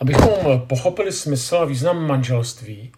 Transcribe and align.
Abychom 0.00 0.60
pochopili 0.66 1.12
smysl 1.12 1.56
a 1.56 1.64
význam 1.64 2.06
manželství, 2.06 2.92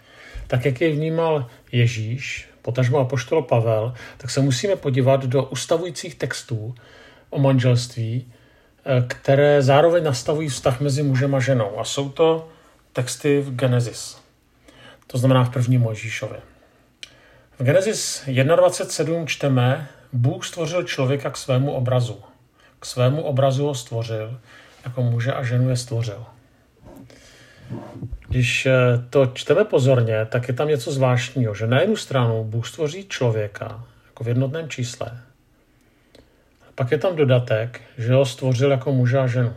tak 0.46 0.64
jak 0.64 0.80
je 0.80 0.92
vnímal 0.92 1.46
Ježíš, 1.72 2.48
potažmo 2.62 2.98
apoštol 2.98 3.42
Pavel, 3.42 3.94
tak 4.16 4.30
se 4.30 4.40
musíme 4.40 4.76
podívat 4.76 5.24
do 5.24 5.44
ustavujících 5.44 6.14
textů 6.14 6.74
o 7.30 7.38
manželství, 7.38 8.32
eh, 8.84 9.04
které 9.08 9.62
zároveň 9.62 10.04
nastavují 10.04 10.48
vztah 10.48 10.80
mezi 10.80 11.02
mužem 11.02 11.34
a 11.34 11.40
ženou. 11.40 11.78
A 11.78 11.84
jsou 11.84 12.08
to 12.08 12.48
texty 12.92 13.40
v 13.40 13.56
Genesis, 13.56 14.18
to 15.06 15.18
znamená 15.18 15.44
v 15.44 15.50
první 15.50 15.78
Mojžíšově. 15.78 16.40
V 17.58 17.64
Genesis 17.64 18.22
21.7 18.26 19.26
čteme, 19.26 19.88
Bůh 20.12 20.46
stvořil 20.46 20.82
člověka 20.82 21.30
k 21.30 21.36
svému 21.36 21.72
obrazu. 21.72 22.20
K 22.80 22.86
svému 22.86 23.22
obrazu 23.22 23.66
ho 23.66 23.74
stvořil, 23.74 24.40
jako 24.84 25.02
muže 25.02 25.32
a 25.32 25.42
ženu 25.42 25.68
je 25.68 25.76
stvořil. 25.76 26.26
Když 28.28 28.66
eh, 28.66 28.72
to 29.10 29.26
čteme 29.26 29.64
pozorně, 29.64 30.26
tak 30.26 30.48
je 30.48 30.54
tam 30.54 30.68
něco 30.68 30.92
zvláštního, 30.92 31.54
že 31.54 31.66
na 31.66 31.80
jednu 31.80 31.96
stranu 31.96 32.44
Bůh 32.44 32.68
stvoří 32.68 33.06
člověka 33.08 33.84
jako 34.06 34.24
v 34.24 34.28
jednotném 34.28 34.68
čísle. 34.68 35.06
A 36.68 36.72
pak 36.74 36.90
je 36.90 36.98
tam 36.98 37.16
dodatek, 37.16 37.80
že 37.98 38.14
ho 38.14 38.26
stvořil 38.26 38.70
jako 38.70 38.92
muže 38.92 39.18
a 39.18 39.26
ženu. 39.26 39.54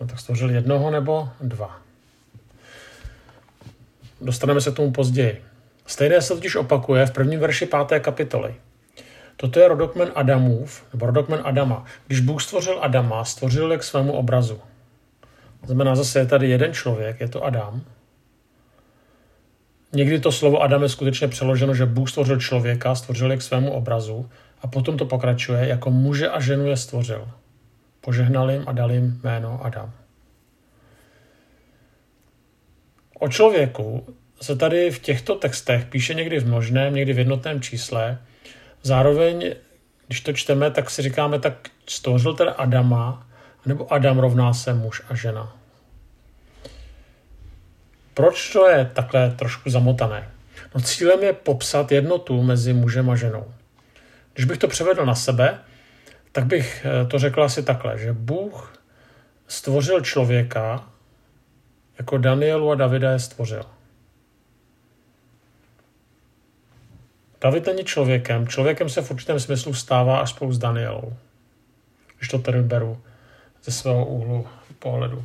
No, 0.00 0.06
tak 0.06 0.20
stvořil 0.20 0.50
jednoho 0.50 0.90
nebo 0.90 1.28
dva. 1.40 1.78
Dostaneme 4.20 4.60
se 4.60 4.70
k 4.70 4.74
tomu 4.74 4.92
později. 4.92 5.44
Stejné 5.86 6.22
se 6.22 6.34
totiž 6.34 6.56
opakuje 6.56 7.06
v 7.06 7.10
prvním 7.10 7.40
verši 7.40 7.66
páté 7.66 8.00
kapitoly. 8.00 8.54
Toto 9.36 9.60
je 9.60 9.68
rodokmen 9.68 10.12
Adamův, 10.14 10.84
nebo 10.92 11.06
rodokmen 11.06 11.40
Adama. 11.44 11.84
Když 12.06 12.20
Bůh 12.20 12.42
stvořil 12.42 12.78
Adama, 12.82 13.24
stvořil 13.24 13.72
je 13.72 13.78
k 13.78 13.82
svému 13.82 14.12
obrazu. 14.12 14.60
To 15.66 15.72
znamená, 15.72 15.96
zase 15.96 16.18
je 16.18 16.26
tady 16.26 16.48
jeden 16.48 16.72
člověk, 16.72 17.20
je 17.20 17.28
to 17.28 17.44
Adam. 17.44 17.82
Někdy 19.92 20.20
to 20.20 20.32
slovo 20.32 20.62
Adam 20.62 20.82
je 20.82 20.88
skutečně 20.88 21.28
přeloženo, 21.28 21.74
že 21.74 21.86
Bůh 21.86 22.10
stvořil 22.10 22.40
člověka, 22.40 22.94
stvořil 22.94 23.30
je 23.30 23.36
k 23.36 23.42
svému 23.42 23.72
obrazu 23.72 24.30
a 24.62 24.66
potom 24.66 24.96
to 24.96 25.06
pokračuje, 25.06 25.68
jako 25.68 25.90
muže 25.90 26.28
a 26.28 26.40
ženu 26.40 26.66
je 26.66 26.76
stvořil. 26.76 27.28
Požehnal 28.00 28.50
jim 28.50 28.64
a 28.66 28.72
dal 28.72 28.92
jim 28.92 29.20
jméno 29.24 29.60
Adam. 29.64 29.92
O 33.18 33.28
člověku 33.28 34.14
se 34.40 34.56
tady 34.56 34.90
v 34.90 34.98
těchto 34.98 35.34
textech 35.34 35.84
píše 35.84 36.14
někdy 36.14 36.38
v 36.38 36.46
množném, 36.46 36.94
někdy 36.94 37.12
v 37.12 37.18
jednotném 37.18 37.60
čísle. 37.60 38.18
Zároveň, 38.82 39.54
když 40.06 40.20
to 40.20 40.32
čteme, 40.32 40.70
tak 40.70 40.90
si 40.90 41.02
říkáme, 41.02 41.38
tak 41.38 41.68
stvořil 41.86 42.34
teda 42.34 42.52
Adama, 42.52 43.26
nebo 43.66 43.92
Adam 43.92 44.18
rovná 44.18 44.54
se 44.54 44.74
muž 44.74 45.02
a 45.08 45.14
žena. 45.14 45.56
Proč 48.16 48.52
to 48.52 48.68
je 48.68 48.90
takhle 48.94 49.30
trošku 49.30 49.70
zamotané? 49.70 50.30
No 50.74 50.80
cílem 50.80 51.22
je 51.22 51.32
popsat 51.32 51.92
jednotu 51.92 52.42
mezi 52.42 52.72
mužem 52.72 53.10
a 53.10 53.16
ženou. 53.16 53.54
Když 54.32 54.46
bych 54.46 54.58
to 54.58 54.68
převedl 54.68 55.06
na 55.06 55.14
sebe, 55.14 55.58
tak 56.32 56.46
bych 56.46 56.86
eh, 56.86 57.06
to 57.06 57.18
řekl 57.18 57.42
asi 57.42 57.62
takhle, 57.62 57.98
že 57.98 58.12
Bůh 58.12 58.82
stvořil 59.48 60.00
člověka, 60.00 60.88
jako 61.98 62.18
Danielu 62.18 62.70
a 62.70 62.74
Davida 62.74 63.10
je 63.10 63.18
stvořil. 63.18 63.64
David 67.40 67.66
není 67.66 67.84
člověkem. 67.84 68.48
Člověkem 68.48 68.88
se 68.88 69.02
v 69.02 69.10
určitém 69.10 69.40
smyslu 69.40 69.74
stává 69.74 70.20
až 70.20 70.30
spolu 70.30 70.52
s 70.52 70.58
Danielou. 70.58 71.12
Když 72.18 72.28
to 72.28 72.38
tedy 72.38 72.62
beru 72.62 73.02
ze 73.64 73.72
svého 73.72 74.06
úhlu 74.06 74.48
pohledu. 74.78 75.24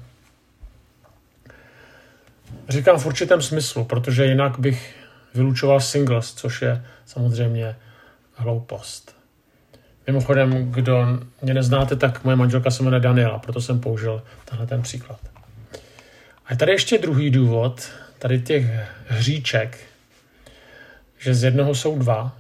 Říkám 2.70 3.00
v 3.00 3.06
určitém 3.06 3.42
smyslu, 3.42 3.84
protože 3.84 4.26
jinak 4.26 4.60
bych 4.60 4.96
vylučoval 5.34 5.80
singles, 5.80 6.34
což 6.34 6.62
je 6.62 6.86
samozřejmě 7.06 7.76
hloupost. 8.36 9.16
Mimochodem, 10.08 10.72
kdo 10.72 11.06
mě 11.42 11.54
neznáte, 11.54 11.96
tak 11.96 12.24
moje 12.24 12.36
manželka 12.36 12.72
se 12.72 12.84
jmenuje 12.84 13.00
Daniela, 13.00 13.40
proto 13.40 13.62
jsem 13.62 13.80
použil 13.80 14.24
tenhle 14.46 14.68
ten 14.68 14.82
příklad. 14.82 15.20
A 16.46 16.56
tady 16.56 16.72
ještě 16.72 16.98
druhý 16.98 17.30
důvod, 17.30 17.90
tady 18.20 18.42
těch 18.42 18.66
hříček, 19.08 19.78
že 21.18 21.36
z 21.36 21.44
jednoho 21.44 21.76
jsou 21.76 22.00
dva, 22.00 22.38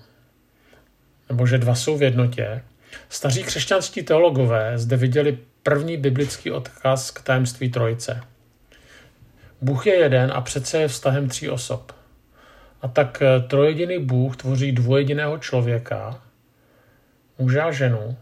nebo 1.30 1.48
že 1.48 1.58
dva 1.58 1.76
jsou 1.76 1.98
v 1.98 2.04
jednotě. 2.04 2.62
Staří 3.10 3.44
křesťanští 3.44 4.04
teologové 4.04 4.78
zde 4.78 4.98
viděli 4.98 5.38
první 5.64 5.98
biblický 5.98 6.52
odkaz 6.52 7.12
k 7.12 7.22
tajemství 7.22 7.72
trojice. 7.72 8.22
Bůh 9.62 9.88
je 9.88 9.96
jeden 9.96 10.32
a 10.32 10.42
přece 10.42 10.78
je 10.78 10.88
vztahem 10.88 11.30
tří 11.30 11.50
osob. 11.50 11.92
A 12.82 12.88
tak 12.88 13.22
eh, 13.22 13.40
trojediný 13.40 14.00
Bůh 14.00 14.38
tvoří 14.38 14.72
dvojediného 14.72 15.38
člověka, 15.38 16.22
muže 17.40 17.62
a 17.62 17.72
ženu. 17.72 18.18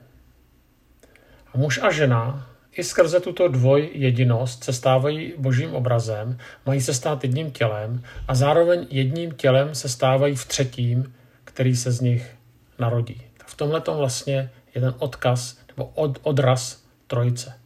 A 1.53 1.57
muž 1.57 1.79
a 1.83 1.91
žena 1.91 2.49
i 2.71 2.83
skrze 2.83 3.19
tuto 3.19 3.47
dvojjedinost 3.47 4.63
se 4.63 4.73
stávají 4.73 5.33
božím 5.37 5.73
obrazem, 5.73 6.37
mají 6.65 6.81
se 6.81 6.93
stát 6.93 7.23
jedním 7.23 7.51
tělem 7.51 8.03
a 8.27 8.35
zároveň 8.35 8.87
jedním 8.89 9.31
tělem 9.31 9.75
se 9.75 9.89
stávají 9.89 10.35
v 10.35 10.45
třetím, 10.45 11.13
který 11.43 11.75
se 11.75 11.91
z 11.91 12.01
nich 12.01 12.35
narodí. 12.79 13.21
v 13.45 13.55
tomhle 13.55 13.81
vlastně 13.87 14.49
je 14.75 14.81
ten 14.81 14.93
odkaz 14.99 15.57
nebo 15.67 15.85
od, 15.95 16.19
odraz 16.21 16.83
trojice. 17.07 17.58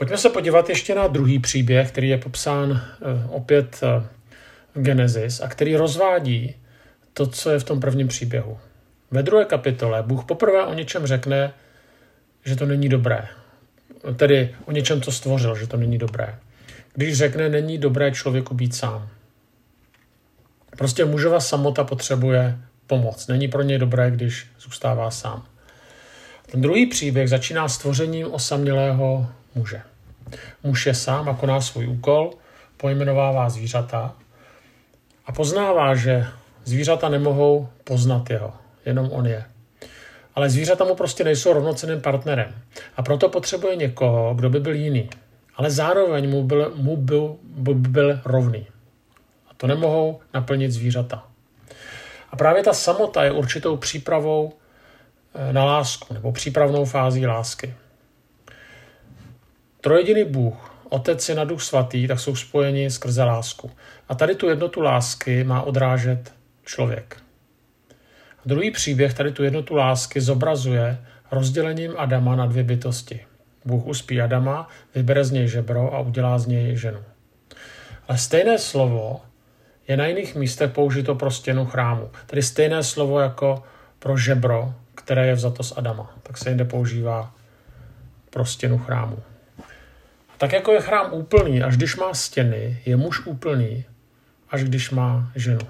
Pojďme 0.00 0.18
se 0.18 0.30
podívat 0.30 0.68
ještě 0.68 0.94
na 0.94 1.06
druhý 1.06 1.38
příběh, 1.38 1.88
který 1.88 2.08
je 2.08 2.18
popsán 2.18 2.70
eh, 2.72 3.26
opět 3.28 3.80
eh, 3.82 4.06
v 4.74 4.82
Genesis 4.82 5.40
a 5.40 5.48
který 5.48 5.76
rozvádí 5.76 6.56
to, 7.14 7.26
co 7.26 7.50
je 7.50 7.58
v 7.58 7.64
tom 7.64 7.80
prvním 7.80 8.08
příběhu. 8.08 8.58
Ve 9.10 9.22
druhé 9.22 9.44
kapitole 9.44 10.02
Bůh 10.02 10.24
poprvé 10.24 10.66
o 10.66 10.74
něčem 10.74 11.06
řekne, 11.06 11.52
že 12.44 12.56
to 12.56 12.66
není 12.66 12.88
dobré. 12.88 13.28
Tedy 14.16 14.54
o 14.64 14.72
něčem, 14.72 15.02
co 15.02 15.12
stvořil, 15.12 15.56
že 15.56 15.66
to 15.66 15.76
není 15.76 15.98
dobré. 15.98 16.38
Když 16.94 17.18
řekne, 17.18 17.48
není 17.48 17.78
dobré 17.78 18.12
člověku 18.12 18.54
být 18.54 18.74
sám. 18.74 19.08
Prostě 20.78 21.04
mužova 21.04 21.40
samota 21.40 21.84
potřebuje 21.84 22.58
pomoc. 22.86 23.26
Není 23.26 23.48
pro 23.48 23.62
něj 23.62 23.78
dobré, 23.78 24.10
když 24.10 24.46
zůstává 24.60 25.10
sám. 25.10 25.46
Ten 26.52 26.60
druhý 26.60 26.86
příběh 26.86 27.28
začíná 27.28 27.68
stvořením 27.68 28.32
osamělého 28.32 29.28
muže. 29.54 29.82
Muž 30.62 30.86
je 30.86 30.94
sám 30.94 31.28
a 31.28 31.34
koná 31.34 31.60
svůj 31.60 31.88
úkol, 31.88 32.30
pojmenovává 32.76 33.50
zvířata 33.50 34.14
a 35.26 35.32
poznává, 35.32 35.94
že 35.94 36.26
zvířata 36.64 37.08
nemohou 37.08 37.68
poznat 37.84 38.30
jeho, 38.30 38.52
jenom 38.86 39.08
on 39.12 39.26
je. 39.26 39.44
Ale 40.34 40.50
zvířata 40.50 40.84
mu 40.84 40.94
prostě 40.94 41.24
nejsou 41.24 41.52
rovnocenným 41.52 42.00
partnerem 42.00 42.54
a 42.96 43.02
proto 43.02 43.28
potřebuje 43.28 43.76
někoho, 43.76 44.34
kdo 44.34 44.50
by 44.50 44.60
byl 44.60 44.74
jiný, 44.74 45.10
ale 45.56 45.70
zároveň 45.70 46.30
mu 46.30 46.44
byl, 46.44 46.72
mu 46.74 46.96
byl, 46.96 47.36
byl, 47.42 47.74
byl 47.74 48.20
rovný. 48.24 48.66
A 49.50 49.54
to 49.56 49.66
nemohou 49.66 50.20
naplnit 50.34 50.72
zvířata. 50.72 51.24
A 52.30 52.36
právě 52.36 52.62
ta 52.62 52.72
samota 52.72 53.24
je 53.24 53.32
určitou 53.32 53.76
přípravou 53.76 54.52
eh, 55.34 55.52
na 55.52 55.64
lásku 55.64 56.14
nebo 56.14 56.32
přípravnou 56.32 56.84
fází 56.84 57.26
lásky. 57.26 57.74
Trojediný 59.80 60.24
Bůh, 60.24 60.76
Otec, 60.88 61.24
Syn 61.24 61.40
a 61.40 61.44
Duch 61.44 61.62
Svatý, 61.62 62.08
tak 62.08 62.20
jsou 62.20 62.36
spojeni 62.36 62.90
skrze 62.90 63.24
lásku. 63.24 63.70
A 64.08 64.14
tady 64.14 64.34
tu 64.34 64.48
jednotu 64.48 64.80
lásky 64.80 65.44
má 65.44 65.62
odrážet 65.62 66.32
člověk. 66.64 67.16
A 68.38 68.42
druhý 68.46 68.70
příběh 68.70 69.14
tady 69.14 69.32
tu 69.32 69.44
jednotu 69.44 69.74
lásky 69.74 70.20
zobrazuje 70.20 70.98
rozdělením 71.30 71.94
Adama 71.96 72.36
na 72.36 72.46
dvě 72.46 72.62
bytosti. 72.62 73.20
Bůh 73.64 73.86
uspí 73.86 74.20
Adama, 74.20 74.68
vybere 74.94 75.24
z 75.24 75.30
něj 75.30 75.48
žebro 75.48 75.94
a 75.94 76.00
udělá 76.00 76.38
z 76.38 76.46
něj 76.46 76.76
ženu. 76.76 77.00
Ale 78.08 78.18
stejné 78.18 78.58
slovo 78.58 79.20
je 79.88 79.96
na 79.96 80.06
jiných 80.06 80.34
místech 80.34 80.70
použito 80.70 81.14
pro 81.14 81.30
stěnu 81.30 81.66
chrámu. 81.66 82.10
Tedy 82.26 82.42
stejné 82.42 82.82
slovo 82.82 83.20
jako 83.20 83.62
pro 83.98 84.16
žebro, 84.16 84.74
které 84.94 85.26
je 85.26 85.34
vzato 85.34 85.62
z 85.62 85.72
Adama. 85.76 86.14
Tak 86.22 86.38
se 86.38 86.48
jinde 86.48 86.64
používá 86.64 87.34
pro 88.30 88.44
stěnu 88.44 88.78
chrámu. 88.78 89.18
Tak 90.40 90.52
jako 90.52 90.72
je 90.72 90.80
chrám 90.80 91.12
úplný, 91.12 91.62
až 91.62 91.76
když 91.76 91.96
má 91.96 92.14
stěny, 92.14 92.82
je 92.86 92.96
muž 92.96 93.26
úplný, 93.26 93.84
až 94.50 94.64
když 94.64 94.90
má 94.90 95.32
ženu. 95.36 95.68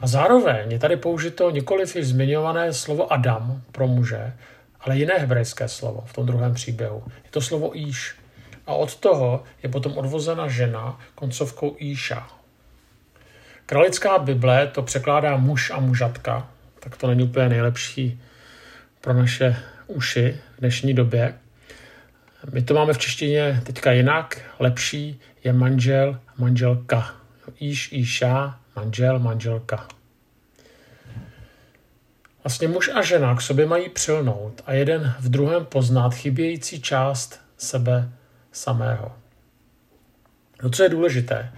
A 0.00 0.06
zároveň 0.06 0.72
je 0.72 0.78
tady 0.78 0.96
použito 0.96 1.50
nikoliv 1.50 1.96
již 1.96 2.06
zmiňované 2.06 2.72
slovo 2.72 3.12
Adam 3.12 3.62
pro 3.72 3.86
muže, 3.86 4.32
ale 4.80 4.96
jiné 4.96 5.14
hebrejské 5.18 5.68
slovo 5.68 6.04
v 6.06 6.12
tom 6.12 6.26
druhém 6.26 6.54
příběhu. 6.54 7.02
Je 7.24 7.30
to 7.30 7.40
slovo 7.40 7.76
Íš. 7.76 8.16
A 8.66 8.74
od 8.74 8.96
toho 8.96 9.42
je 9.62 9.68
potom 9.68 9.98
odvozena 9.98 10.48
žena 10.48 11.00
koncovkou 11.14 11.76
Íša. 11.80 12.28
Kralická 13.66 14.18
Bible 14.18 14.66
to 14.66 14.82
překládá 14.82 15.36
muž 15.36 15.70
a 15.70 15.80
mužatka, 15.80 16.48
tak 16.80 16.96
to 16.96 17.06
není 17.06 17.22
úplně 17.22 17.48
nejlepší 17.48 18.22
pro 19.00 19.12
naše 19.12 19.56
uši 19.86 20.40
v 20.56 20.60
dnešní 20.60 20.94
době. 20.94 21.34
My 22.52 22.62
to 22.62 22.74
máme 22.74 22.92
v 22.92 22.98
češtině 22.98 23.62
teďka 23.64 23.92
jinak, 23.92 24.40
lepší 24.58 25.20
je 25.44 25.52
manžel, 25.52 26.20
manželka. 26.38 27.14
Iš, 27.60 27.92
iša, 27.92 28.58
manžel, 28.76 29.18
manželka. 29.18 29.88
Vlastně 32.44 32.68
muž 32.68 32.90
a 32.94 33.02
žena 33.02 33.34
k 33.34 33.40
sobě 33.40 33.66
mají 33.66 33.88
přilnout 33.88 34.62
a 34.66 34.72
jeden 34.72 35.14
v 35.20 35.28
druhém 35.28 35.64
poznat 35.64 36.14
chybějící 36.14 36.82
část 36.82 37.40
sebe 37.56 38.12
samého. 38.52 39.12
No 40.62 40.70
co 40.70 40.82
je 40.82 40.88
důležité, 40.88 41.52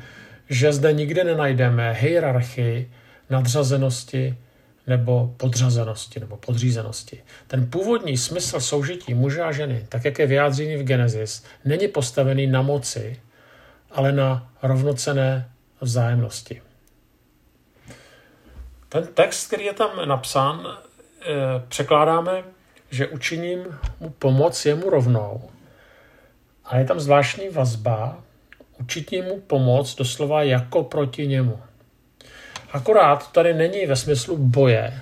že 0.48 0.72
zde 0.72 0.92
nikdy 0.92 1.25
nenajdeme 1.25 1.92
hierarchii 1.92 2.92
nadřazenosti 3.31 4.37
nebo 4.90 5.34
podřazenosti 5.37 6.20
nebo 6.20 6.37
podřízenosti. 6.37 7.22
Ten 7.46 7.70
původní 7.70 8.16
smysl 8.16 8.60
soužití 8.60 9.14
muže 9.14 9.42
a 9.42 9.52
ženy, 9.52 9.87
tak 9.88 10.04
jak 10.04 10.19
je 10.19 10.26
vyjádřený 10.26 10.76
v 10.76 10.84
Genesis, 10.84 11.44
není 11.64 11.88
postavený 11.88 12.46
na 12.46 12.62
moci, 12.62 13.20
ale 13.90 14.12
na 14.12 14.50
rovnocené 14.62 15.50
vzájemnosti. 15.81 16.62
Ten 18.88 19.06
text, 19.06 19.46
který 19.46 19.64
je 19.64 19.72
tam 19.72 19.90
napsán, 20.04 20.66
eh, 20.66 21.26
překládáme, 21.69 22.42
že 22.90 23.08
učiním 23.08 23.78
mu 24.00 24.10
pomoc 24.10 24.66
jemu 24.66 24.90
rovnou. 24.90 25.50
A 26.64 26.78
je 26.78 26.84
tam 26.84 27.00
zvláštní 27.00 27.48
vazba, 27.48 28.22
učiním 28.81 29.25
mu 29.25 29.40
pomoc 29.40 29.94
doslova 29.94 30.42
jako 30.42 30.82
proti 30.84 31.26
němu. 31.26 31.69
Akorát 32.72 33.32
tady 33.32 33.55
není 33.55 33.87
ve 33.87 33.96
smyslu 33.96 34.37
boje. 34.37 35.00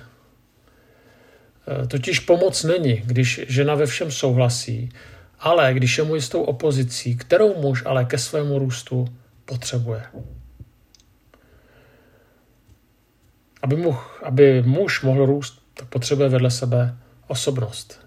E, 1.83 1.87
totiž 1.87 2.19
pomoc 2.19 2.63
není, 2.63 2.93
když 3.05 3.41
žena 3.47 3.75
ve 3.75 3.85
všem 3.85 4.11
souhlasí, 4.11 4.89
ale 5.39 5.73
když 5.73 5.97
je 5.97 6.03
mu 6.03 6.15
jistou 6.15 6.43
opozicí, 6.43 7.17
kterou 7.17 7.61
muž 7.61 7.83
ale 7.85 8.05
ke 8.05 8.17
svému 8.17 8.59
růstu 8.59 9.07
potřebuje. 9.45 10.03
Aby, 13.61 13.75
mu, 13.75 13.97
aby 14.23 14.61
muž 14.61 15.01
mohl 15.01 15.25
růst, 15.25 15.61
tak 15.73 15.87
potřebuje 15.87 16.29
vedle 16.29 16.51
sebe 16.51 16.97
osobnost. 17.27 18.05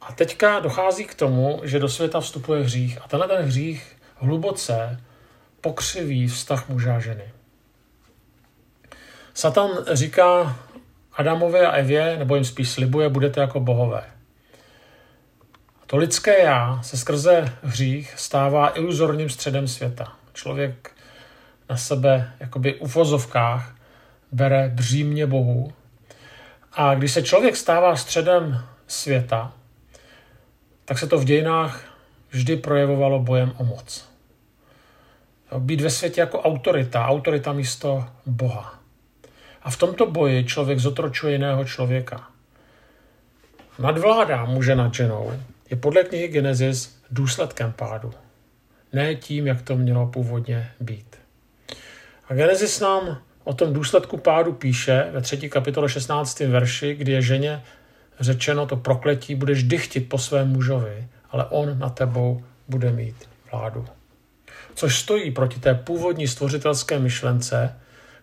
A 0.00 0.12
teďka 0.12 0.60
dochází 0.60 1.04
k 1.04 1.14
tomu, 1.14 1.60
že 1.64 1.78
do 1.78 1.88
světa 1.88 2.20
vstupuje 2.20 2.62
hřích. 2.62 2.98
A 3.02 3.08
tenhle 3.08 3.28
ten 3.28 3.46
hřích 3.46 3.96
hluboce 4.16 5.00
pokřiví 5.60 6.28
vztah 6.28 6.68
muže 6.68 6.90
a 6.90 6.98
ženy. 6.98 7.24
Satan 9.34 9.70
říká 9.92 10.56
Adamovi 11.12 11.60
a 11.60 11.70
Evě, 11.70 12.16
nebo 12.18 12.34
jim 12.34 12.44
spíš 12.44 12.70
slibuje, 12.70 13.08
budete 13.08 13.40
jako 13.40 13.60
bohové. 13.60 14.04
To 15.86 15.96
lidské 15.96 16.42
já 16.42 16.82
se 16.82 16.96
skrze 16.96 17.52
hřích 17.62 18.14
stává 18.16 18.78
iluzorním 18.78 19.30
středem 19.30 19.68
světa. 19.68 20.12
Člověk 20.32 20.90
na 21.70 21.76
sebe 21.76 22.32
jakoby 22.40 22.74
u 22.74 22.86
vozovkách 22.86 23.74
bere 24.32 24.68
břímě 24.74 25.26
Bohu. 25.26 25.72
A 26.72 26.94
když 26.94 27.12
se 27.12 27.22
člověk 27.22 27.56
stává 27.56 27.96
středem 27.96 28.64
světa, 28.86 29.52
tak 30.84 30.98
se 30.98 31.06
to 31.06 31.18
v 31.18 31.24
dějinách 31.24 31.84
vždy 32.30 32.56
projevovalo 32.56 33.18
bojem 33.18 33.52
o 33.56 33.64
moc. 33.64 34.07
Být 35.58 35.80
ve 35.80 35.90
světě 35.90 36.20
jako 36.20 36.42
autorita, 36.42 37.06
autorita 37.06 37.52
místo 37.52 38.04
Boha. 38.26 38.78
A 39.62 39.70
v 39.70 39.76
tomto 39.76 40.10
boji 40.10 40.44
člověk 40.44 40.78
zotročuje 40.78 41.32
jiného 41.32 41.64
člověka. 41.64 42.28
Nadvláda 43.78 44.44
muže 44.44 44.74
nad 44.74 44.94
ženou 44.94 45.32
je 45.70 45.76
podle 45.76 46.04
knihy 46.04 46.28
Genesis 46.28 47.02
důsledkem 47.10 47.72
pádu. 47.72 48.12
Ne 48.92 49.14
tím, 49.14 49.46
jak 49.46 49.62
to 49.62 49.76
mělo 49.76 50.06
původně 50.06 50.70
být. 50.80 51.16
A 52.28 52.34
Genesis 52.34 52.80
nám 52.80 53.18
o 53.44 53.54
tom 53.54 53.72
důsledku 53.72 54.16
pádu 54.16 54.52
píše 54.52 55.08
ve 55.12 55.20
3. 55.20 55.48
kapitole 55.48 55.88
16. 55.88 56.40
verši, 56.40 56.94
kdy 56.94 57.12
je 57.12 57.22
ženě 57.22 57.62
řečeno 58.20 58.66
to 58.66 58.76
prokletí, 58.76 59.34
budeš 59.34 59.62
dychtit 59.62 60.08
po 60.08 60.18
svém 60.18 60.48
mužovi, 60.48 61.08
ale 61.30 61.44
on 61.44 61.78
na 61.78 61.88
tebou 61.88 62.44
bude 62.68 62.92
mít 62.92 63.28
vládu 63.52 63.86
což 64.78 64.98
stojí 64.98 65.30
proti 65.30 65.60
té 65.60 65.74
původní 65.74 66.28
stvořitelské 66.28 66.98
myšlence, 66.98 67.74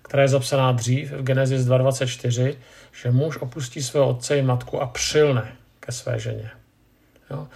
která 0.02 0.24
je 0.24 0.30
zapsaná 0.30 0.72
dřív 0.72 1.12
v 1.12 1.24
Genesis 1.24 1.68
2.24, 1.68 2.56
že 3.02 3.12
muž 3.12 3.38
opustí 3.38 3.84
svého 3.84 4.08
otce 4.08 4.38
i 4.38 4.42
matku 4.42 4.82
a 4.82 4.88
přilne 4.88 5.56
ke 5.80 5.92
své 5.92 6.20
ženě. 6.20 6.52
Jo? 7.32 7.48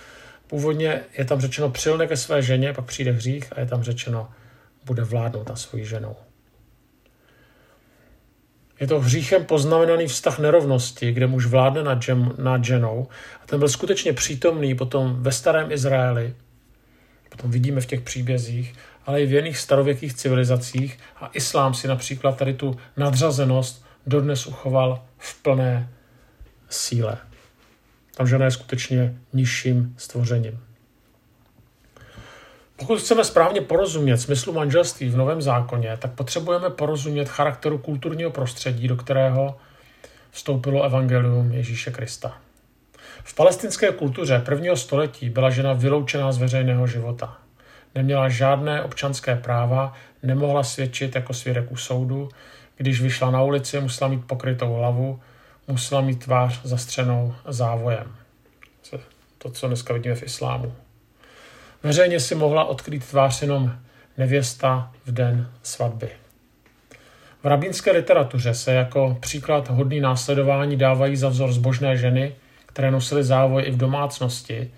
Původně 0.47 1.01
je 1.17 1.25
tam 1.25 1.41
řečeno 1.41 1.69
přilne 1.69 2.07
ke 2.07 2.17
své 2.17 2.41
ženě, 2.41 2.73
pak 2.73 2.85
přijde 2.85 3.11
hřích 3.11 3.53
a 3.55 3.59
je 3.59 3.65
tam 3.65 3.83
řečeno 3.83 4.29
bude 4.85 5.03
vládnout 5.03 5.49
na 5.49 5.55
svojí 5.55 5.85
ženou. 5.85 6.15
Je 8.79 8.87
to 8.87 8.99
hříchem 8.99 9.45
poznamenaný 9.45 10.07
vztah 10.07 10.39
nerovnosti, 10.39 11.11
kde 11.11 11.27
muž 11.27 11.45
vládne 11.45 11.83
nad, 11.83 12.01
žem, 12.01 12.31
nad 12.37 12.65
ženou 12.65 13.07
a 13.43 13.47
ten 13.47 13.59
byl 13.59 13.69
skutečně 13.69 14.13
přítomný 14.13 14.75
potom 14.75 15.23
ve 15.23 15.31
starém 15.31 15.71
Izraeli, 15.71 16.35
potom 17.39 17.51
vidíme 17.51 17.81
v 17.81 17.85
těch 17.85 18.01
příbězích, 18.01 18.75
ale 19.09 19.21
i 19.21 19.25
v 19.25 19.33
jiných 19.33 19.57
starověkých 19.57 20.13
civilizacích 20.13 20.99
a 21.21 21.29
islám 21.33 21.73
si 21.73 21.87
například 21.87 22.37
tady 22.37 22.53
tu 22.53 22.77
nadřazenost 22.97 23.85
dodnes 24.07 24.47
uchoval 24.47 25.03
v 25.17 25.41
plné 25.41 25.89
síle. 26.69 27.17
Tam 28.17 28.27
žena 28.27 28.45
je 28.45 28.51
skutečně 28.51 29.15
nižším 29.33 29.95
stvořením. 29.97 30.59
Pokud 32.75 32.99
chceme 32.99 33.23
správně 33.23 33.61
porozumět 33.61 34.17
smyslu 34.17 34.53
manželství 34.53 35.09
v 35.09 35.17
Novém 35.17 35.41
zákoně, 35.41 35.97
tak 35.97 36.11
potřebujeme 36.11 36.69
porozumět 36.69 37.29
charakteru 37.29 37.77
kulturního 37.77 38.31
prostředí, 38.31 38.87
do 38.87 38.95
kterého 38.95 39.57
vstoupilo 40.31 40.83
evangelium 40.83 41.51
Ježíše 41.51 41.91
Krista. 41.91 42.37
V 43.23 43.35
palestinské 43.35 43.91
kultuře 43.91 44.41
prvního 44.45 44.75
století 44.77 45.29
byla 45.29 45.49
žena 45.49 45.73
vyloučená 45.73 46.31
z 46.31 46.37
veřejného 46.37 46.87
života 46.87 47.37
neměla 47.99 48.29
žádné 48.29 48.81
občanské 48.81 49.35
práva, 49.35 49.93
nemohla 50.23 50.63
svědčit 50.63 51.15
jako 51.15 51.33
svědek 51.33 51.71
u 51.71 51.75
soudu, 51.75 52.29
když 52.77 53.01
vyšla 53.01 53.31
na 53.31 53.43
ulici, 53.43 53.79
musela 53.79 54.09
mít 54.09 54.25
pokrytou 54.25 54.73
hlavu, 54.73 55.19
musela 55.67 56.01
mít 56.01 56.23
tvář 56.23 56.61
zastřenou 56.63 57.35
závojem. 57.47 58.15
To, 59.37 59.51
co 59.51 59.67
dneska 59.67 59.93
vidíme 59.93 60.15
v 60.15 60.23
islámu. 60.23 60.73
Veřejně 61.83 62.19
si 62.19 62.35
mohla 62.35 62.63
odkrýt 62.63 63.05
tvář 63.05 63.41
jenom 63.41 63.75
nevěsta 64.17 64.91
v 65.05 65.11
den 65.11 65.49
svatby. 65.63 66.09
V 67.43 67.45
rabínské 67.45 67.91
literatuře 67.91 68.53
se 68.53 68.73
jako 68.73 69.17
příklad 69.19 69.69
hodný 69.69 69.99
následování 69.99 70.77
dávají 70.77 71.15
za 71.15 71.29
vzor 71.29 71.51
zbožné 71.51 71.97
ženy, 71.97 72.35
které 72.65 72.91
nosily 72.91 73.23
závoj 73.23 73.63
i 73.65 73.71
v 73.71 73.77
domácnosti, 73.77 74.71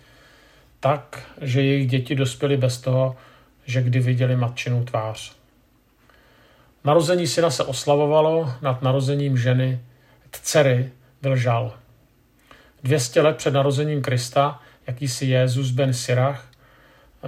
tak, 0.81 1.31
že 1.41 1.61
jejich 1.61 1.89
děti 1.89 2.15
dospěly 2.15 2.57
bez 2.57 2.77
toho, 2.77 3.15
že 3.65 3.81
kdy 3.81 3.99
viděli 3.99 4.35
matčinou 4.35 4.83
tvář. 4.83 5.35
Narození 6.83 7.27
syna 7.27 7.49
se 7.49 7.63
oslavovalo, 7.63 8.53
nad 8.61 8.81
narozením 8.81 9.37
ženy, 9.37 9.81
dcery, 10.31 10.91
byl 11.21 11.35
žal. 11.35 11.73
200 12.83 13.21
let 13.21 13.37
před 13.37 13.53
narozením 13.53 14.01
Krista, 14.01 14.59
jakýsi 14.87 15.25
Jezus 15.25 15.71
ben 15.71 15.93
Sirach, 15.93 16.47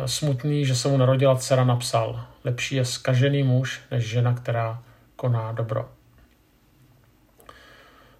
smutný, 0.05 0.65
že 0.65 0.75
se 0.75 0.88
mu 0.88 0.98
narodila 0.98 1.36
dcera, 1.36 1.63
napsal, 1.63 2.25
lepší 2.43 2.75
je 2.75 2.86
skažený 2.86 3.43
muž, 3.43 3.81
než 3.91 4.10
žena, 4.10 4.33
která 4.33 4.83
koná 5.15 5.51
dobro. 5.51 5.89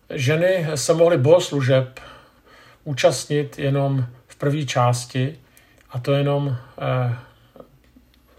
Ženy 0.10 0.68
se 0.76 0.94
mohly 0.94 1.18
bohoslužeb 1.18 2.00
účastnit 2.84 3.60
jenom 3.60 4.06
první 4.44 4.66
části, 4.66 5.36
a 5.90 6.00
to 6.00 6.14
jenom 6.14 6.58
eh, 6.82 7.16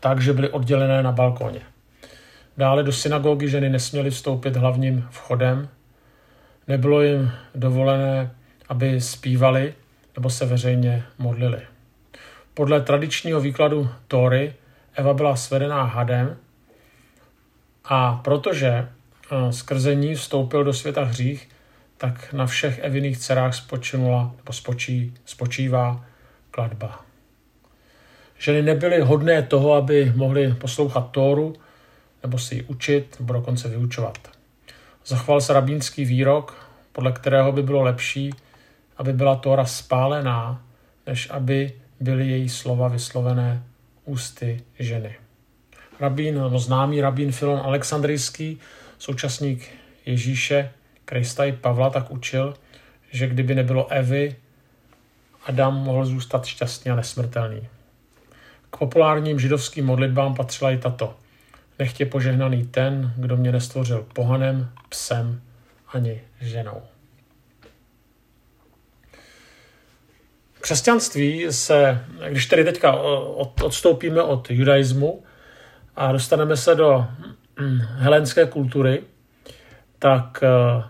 tak, 0.00 0.20
že 0.20 0.32
byly 0.32 0.48
oddělené 0.48 1.02
na 1.02 1.12
balkoně. 1.12 1.60
Dále 2.56 2.82
do 2.82 2.92
synagogy 2.92 3.48
ženy 3.48 3.70
nesměly 3.70 4.10
vstoupit 4.10 4.56
hlavním 4.56 5.06
vchodem, 5.10 5.68
nebylo 6.68 7.02
jim 7.02 7.32
dovolené, 7.54 8.30
aby 8.68 9.00
zpívali 9.00 9.74
nebo 10.16 10.30
se 10.30 10.46
veřejně 10.46 11.04
modlili. 11.18 11.60
Podle 12.54 12.80
tradičního 12.80 13.40
výkladu 13.40 13.88
Tóry 14.08 14.54
Eva 14.94 15.14
byla 15.14 15.36
svedená 15.36 15.82
hadem 15.82 16.36
a 17.84 18.20
protože 18.24 18.68
eh, 18.68 19.52
skrze 19.52 19.94
ní 19.94 20.14
vstoupil 20.14 20.64
do 20.64 20.72
světa 20.72 21.04
hřích, 21.04 21.48
tak 21.98 22.32
na 22.32 22.46
všech 22.46 22.78
Eviných 22.78 23.18
dcerách 23.18 23.54
spočinula, 23.54 24.34
nebo 24.36 24.52
spočí, 24.52 25.14
spočívá 25.24 26.04
kladba. 26.50 27.04
Ženy 28.38 28.62
nebyly 28.62 29.00
hodné 29.00 29.42
toho, 29.42 29.74
aby 29.74 30.12
mohly 30.16 30.54
poslouchat 30.54 31.10
Tóru, 31.10 31.56
nebo 32.22 32.38
si 32.38 32.54
ji 32.54 32.62
učit, 32.62 33.16
nebo 33.20 33.32
dokonce 33.32 33.68
vyučovat. 33.68 34.18
Zachoval 35.06 35.40
se 35.40 35.52
rabínský 35.52 36.04
výrok, 36.04 36.68
podle 36.92 37.12
kterého 37.12 37.52
by 37.52 37.62
bylo 37.62 37.82
lepší, 37.82 38.30
aby 38.96 39.12
byla 39.12 39.36
Tóra 39.36 39.64
spálená, 39.64 40.62
než 41.06 41.30
aby 41.30 41.72
byly 42.00 42.28
její 42.28 42.48
slova 42.48 42.88
vyslovené 42.88 43.62
ústy 44.04 44.62
ženy. 44.78 45.16
Rabín, 46.00 46.34
no 46.34 46.58
známý 46.58 47.00
rabín 47.00 47.32
Filon 47.32 47.60
Alexandrijský, 47.64 48.60
současník 48.98 49.68
Ježíše, 50.06 50.70
Krista 51.04 51.44
i 51.44 51.52
Pavla, 51.52 51.90
tak 51.90 52.10
učil, 52.10 52.54
že 53.10 53.26
kdyby 53.26 53.54
nebylo 53.54 53.88
Evy, 53.92 54.36
Adam 55.46 55.74
mohl 55.74 56.04
zůstat 56.04 56.46
šťastný 56.46 56.90
a 56.90 56.96
nesmrtelný. 56.96 57.68
K 58.70 58.76
populárním 58.76 59.40
židovským 59.40 59.86
modlitbám 59.86 60.34
patřila 60.34 60.70
i 60.70 60.78
tato. 60.78 61.16
Nechtě 61.78 62.06
požehnaný 62.06 62.66
ten, 62.66 63.14
kdo 63.16 63.36
mě 63.36 63.52
nestvořil 63.52 64.06
pohanem, 64.12 64.70
psem 64.88 65.42
ani 65.92 66.20
ženou. 66.40 66.82
Křesťanství 70.60 71.46
se, 71.50 72.04
když 72.28 72.46
tedy 72.46 72.64
teďka 72.64 72.92
odstoupíme 73.62 74.22
od 74.22 74.50
judaismu 74.50 75.22
a 75.96 76.12
dostaneme 76.12 76.56
se 76.56 76.74
do 76.74 77.06
hm, 77.60 77.78
helenské 77.78 78.46
kultury, 78.46 79.02
tak 79.98 80.42
eh, 80.42 80.84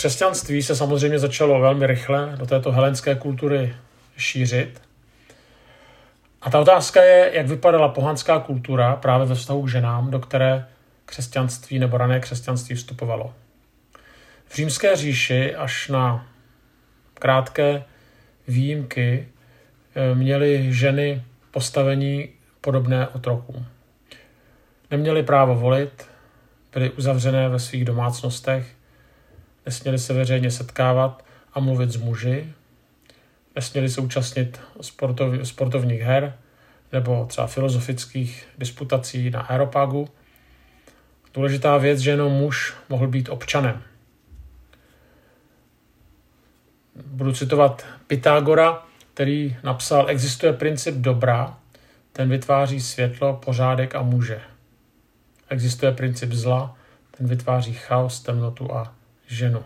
křesťanství 0.00 0.62
se 0.62 0.76
samozřejmě 0.76 1.18
začalo 1.18 1.60
velmi 1.60 1.86
rychle 1.86 2.34
do 2.36 2.46
této 2.46 2.72
helenské 2.72 3.14
kultury 3.14 3.74
šířit. 4.16 4.82
A 6.42 6.50
ta 6.50 6.60
otázka 6.60 7.02
je, 7.02 7.30
jak 7.34 7.46
vypadala 7.46 7.88
pohanská 7.88 8.40
kultura 8.40 8.96
právě 8.96 9.26
ve 9.26 9.34
vztahu 9.34 9.62
k 9.62 9.68
ženám, 9.68 10.10
do 10.10 10.18
které 10.18 10.66
křesťanství 11.06 11.78
nebo 11.78 11.98
rané 11.98 12.20
křesťanství 12.20 12.76
vstupovalo. 12.76 13.34
V 14.46 14.54
římské 14.54 14.96
říši 14.96 15.54
až 15.54 15.88
na 15.88 16.26
krátké 17.14 17.84
výjimky 18.48 19.28
eh, 19.94 20.14
měly 20.14 20.72
ženy 20.72 21.22
postavení 21.50 22.28
podobné 22.60 23.08
otrokům. 23.08 23.66
Neměli 24.90 25.22
právo 25.22 25.54
volit, 25.54 26.08
byly 26.72 26.90
uzavřené 26.90 27.48
ve 27.48 27.58
svých 27.58 27.84
domácnostech, 27.84 28.79
nesměli 29.66 29.98
se 29.98 30.12
veřejně 30.12 30.50
setkávat 30.50 31.24
a 31.52 31.60
mluvit 31.60 31.90
s 31.90 31.96
muži, 31.96 32.52
nesměli 33.56 33.88
se 33.88 34.00
účastnit 34.00 34.60
sportov, 34.80 35.34
sportovních 35.42 36.00
her 36.00 36.38
nebo 36.92 37.26
třeba 37.26 37.46
filozofických 37.46 38.48
disputací 38.58 39.30
na 39.30 39.40
Aeropagu. 39.40 40.08
Důležitá 41.34 41.76
věc, 41.76 41.98
že 41.98 42.10
jenom 42.10 42.32
muž 42.32 42.74
mohl 42.88 43.08
být 43.08 43.28
občanem. 43.28 43.82
Budu 47.06 47.32
citovat 47.32 47.86
Pythagora, 48.06 48.82
který 49.14 49.56
napsal, 49.62 50.10
existuje 50.10 50.52
princip 50.52 50.94
dobra, 50.94 51.58
ten 52.12 52.28
vytváří 52.28 52.80
světlo, 52.80 53.40
pořádek 53.44 53.94
a 53.94 54.02
muže. 54.02 54.40
Existuje 55.48 55.92
princip 55.92 56.32
zla, 56.32 56.76
ten 57.10 57.26
vytváří 57.26 57.72
chaos, 57.72 58.20
temnotu 58.20 58.74
a 58.74 58.94
ženu. 59.30 59.64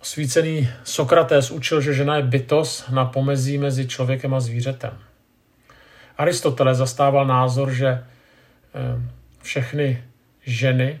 Osvícený 0.00 0.68
Sokrates 0.84 1.50
učil, 1.50 1.80
že 1.80 1.94
žena 1.94 2.16
je 2.16 2.22
bytos 2.22 2.88
na 2.88 3.04
pomezí 3.04 3.58
mezi 3.58 3.88
člověkem 3.88 4.34
a 4.34 4.40
zvířetem. 4.40 4.98
Aristoteles 6.18 6.78
zastával 6.78 7.26
názor, 7.26 7.70
že 7.72 7.88
eh, 7.88 8.04
všechny 9.42 10.04
ženy 10.42 11.00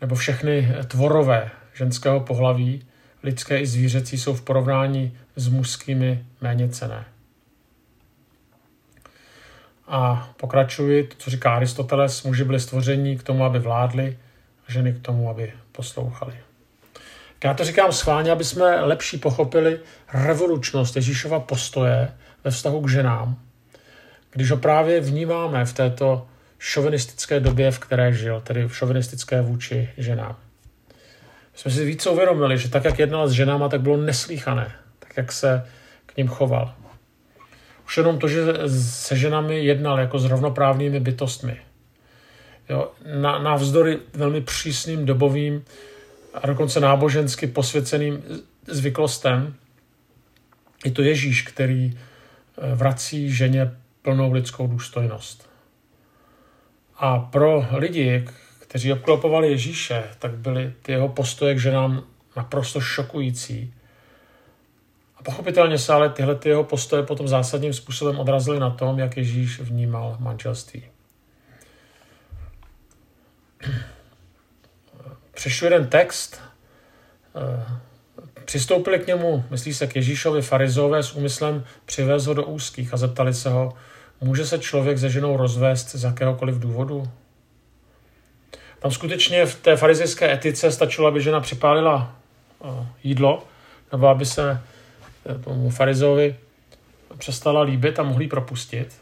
nebo 0.00 0.14
všechny 0.14 0.74
tvorové 0.86 1.50
ženského 1.74 2.20
pohlaví, 2.20 2.84
lidské 3.22 3.60
i 3.60 3.66
zvířecí, 3.66 4.18
jsou 4.18 4.34
v 4.34 4.42
porovnání 4.42 5.16
s 5.36 5.48
mužskými 5.48 6.24
méně 6.40 6.68
cené. 6.68 7.04
A 9.88 10.30
pokračuji, 10.36 11.04
to, 11.04 11.14
co 11.18 11.30
říká 11.30 11.54
Aristoteles, 11.54 12.22
muži 12.22 12.44
byli 12.44 12.60
stvoření 12.60 13.18
k 13.18 13.22
tomu, 13.22 13.44
aby 13.44 13.58
vládli, 13.58 14.18
ženy 14.68 14.92
k 14.92 15.02
tomu, 15.02 15.30
aby 15.30 15.52
poslouchali. 15.72 16.34
Já 17.44 17.54
to 17.54 17.64
říkám 17.64 17.92
schválně, 17.92 18.32
aby 18.32 18.44
jsme 18.44 18.80
lepší 18.80 19.18
pochopili 19.18 19.80
revolučnost 20.12 20.96
Ježíšova 20.96 21.40
postoje 21.40 22.12
ve 22.44 22.50
vztahu 22.50 22.80
k 22.80 22.90
ženám, 22.90 23.38
když 24.30 24.50
ho 24.50 24.56
právě 24.56 25.00
vnímáme 25.00 25.64
v 25.64 25.72
této 25.72 26.26
šovinistické 26.58 27.40
době, 27.40 27.70
v 27.70 27.78
které 27.78 28.12
žil, 28.12 28.40
tedy 28.40 28.64
v 28.64 28.76
šovinistické 28.76 29.42
vůči 29.42 29.90
ženám. 29.96 30.36
My 31.52 31.58
jsme 31.58 31.70
si 31.70 31.84
více 31.84 32.10
uvědomili, 32.10 32.58
že 32.58 32.70
tak, 32.70 32.84
jak 32.84 32.98
jednal 32.98 33.28
s 33.28 33.32
ženama, 33.32 33.68
tak 33.68 33.80
bylo 33.80 33.96
neslíchané, 33.96 34.72
tak, 34.98 35.16
jak 35.16 35.32
se 35.32 35.66
k 36.06 36.16
ním 36.16 36.28
choval. 36.28 36.74
Už 37.86 37.96
jenom 37.96 38.18
to, 38.18 38.28
že 38.28 38.40
se 38.80 39.16
ženami 39.16 39.64
jednal 39.64 39.98
jako 39.98 40.18
s 40.18 40.24
rovnoprávnými 40.24 41.00
bytostmi. 41.00 41.56
Jo, 42.68 42.92
na, 43.20 43.38
navzdory 43.38 43.98
velmi 44.14 44.40
přísným 44.40 45.06
dobovým 45.06 45.64
a 46.34 46.46
dokonce 46.46 46.80
nábožensky 46.80 47.46
posvěceným 47.46 48.22
zvyklostem, 48.66 49.54
je 50.84 50.90
to 50.90 51.02
Ježíš, 51.02 51.42
který 51.42 51.92
eh, 51.92 52.74
vrací 52.74 53.32
ženě 53.32 53.76
plnou 54.02 54.32
lidskou 54.32 54.66
důstojnost. 54.66 55.50
A 56.96 57.18
pro 57.18 57.66
lidi, 57.72 58.24
kteří 58.58 58.92
obklopovali 58.92 59.50
Ježíše, 59.50 60.04
tak 60.18 60.36
byly 60.36 60.72
ty 60.82 60.92
jeho 60.92 61.08
postoje 61.08 61.54
k 61.54 61.60
ženám 61.60 62.04
naprosto 62.36 62.80
šokující. 62.80 63.74
A 65.16 65.22
pochopitelně 65.22 65.78
se 65.78 65.92
ale 65.92 66.08
tyhle 66.08 66.34
ty 66.34 66.48
jeho 66.48 66.64
postoje 66.64 67.02
potom 67.02 67.28
zásadním 67.28 67.72
způsobem 67.72 68.18
odrazily 68.18 68.60
na 68.60 68.70
tom, 68.70 68.98
jak 68.98 69.16
Ježíš 69.16 69.60
vnímal 69.60 70.16
manželství. 70.20 70.93
Přešlu 75.34 75.66
jeden 75.66 75.86
text. 75.86 76.40
Eh, 77.36 77.80
přistoupili 78.44 78.98
k 78.98 79.06
němu, 79.06 79.44
myslí 79.50 79.74
se 79.74 79.86
k 79.86 79.96
Ježíšovi 79.96 80.42
farizové 80.42 81.02
s 81.02 81.12
úmyslem 81.12 81.64
přivést 81.84 82.26
ho 82.26 82.34
do 82.34 82.42
úzkých 82.42 82.94
a 82.94 82.96
zeptali 82.96 83.34
se 83.34 83.50
ho, 83.50 83.76
může 84.20 84.46
se 84.46 84.58
člověk 84.58 84.98
se 84.98 85.10
ženou 85.10 85.36
rozvést 85.36 85.90
z 85.90 86.04
jakéhokoliv 86.04 86.58
důvodu? 86.58 87.10
Tam 88.78 88.90
skutečně 88.90 89.46
v 89.46 89.54
té 89.54 89.76
farizejské 89.76 90.32
etice 90.32 90.72
stačilo, 90.72 91.08
aby 91.08 91.22
žena 91.22 91.40
připálila 91.40 92.16
eh, 92.64 92.86
jídlo, 93.04 93.46
nebo 93.92 94.08
aby 94.08 94.26
se 94.26 94.60
eh, 95.26 95.38
tomu 95.38 95.70
farizovi 95.70 96.36
přestala 97.18 97.62
líbit 97.62 97.98
a 97.98 98.02
mohli 98.02 98.26
propustit. 98.26 99.00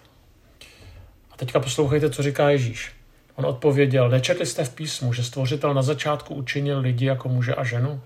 A 1.31 1.37
teďka 1.37 1.61
poslouchejte, 1.61 2.11
co 2.11 2.23
říká 2.23 2.51
Ježíš. 2.51 3.02
On 3.35 3.47
odpověděl, 3.47 4.09
nečetli 4.09 4.47
jste 4.47 4.65
v 4.65 4.75
písmu, 4.75 5.13
že 5.13 5.25
stvořitel 5.25 5.75
na 5.75 5.83
začátku 5.83 6.35
učinil 6.35 6.79
lidi 6.79 7.07
jako 7.07 7.29
muže 7.29 7.55
a 7.55 7.65
ženu? 7.65 8.01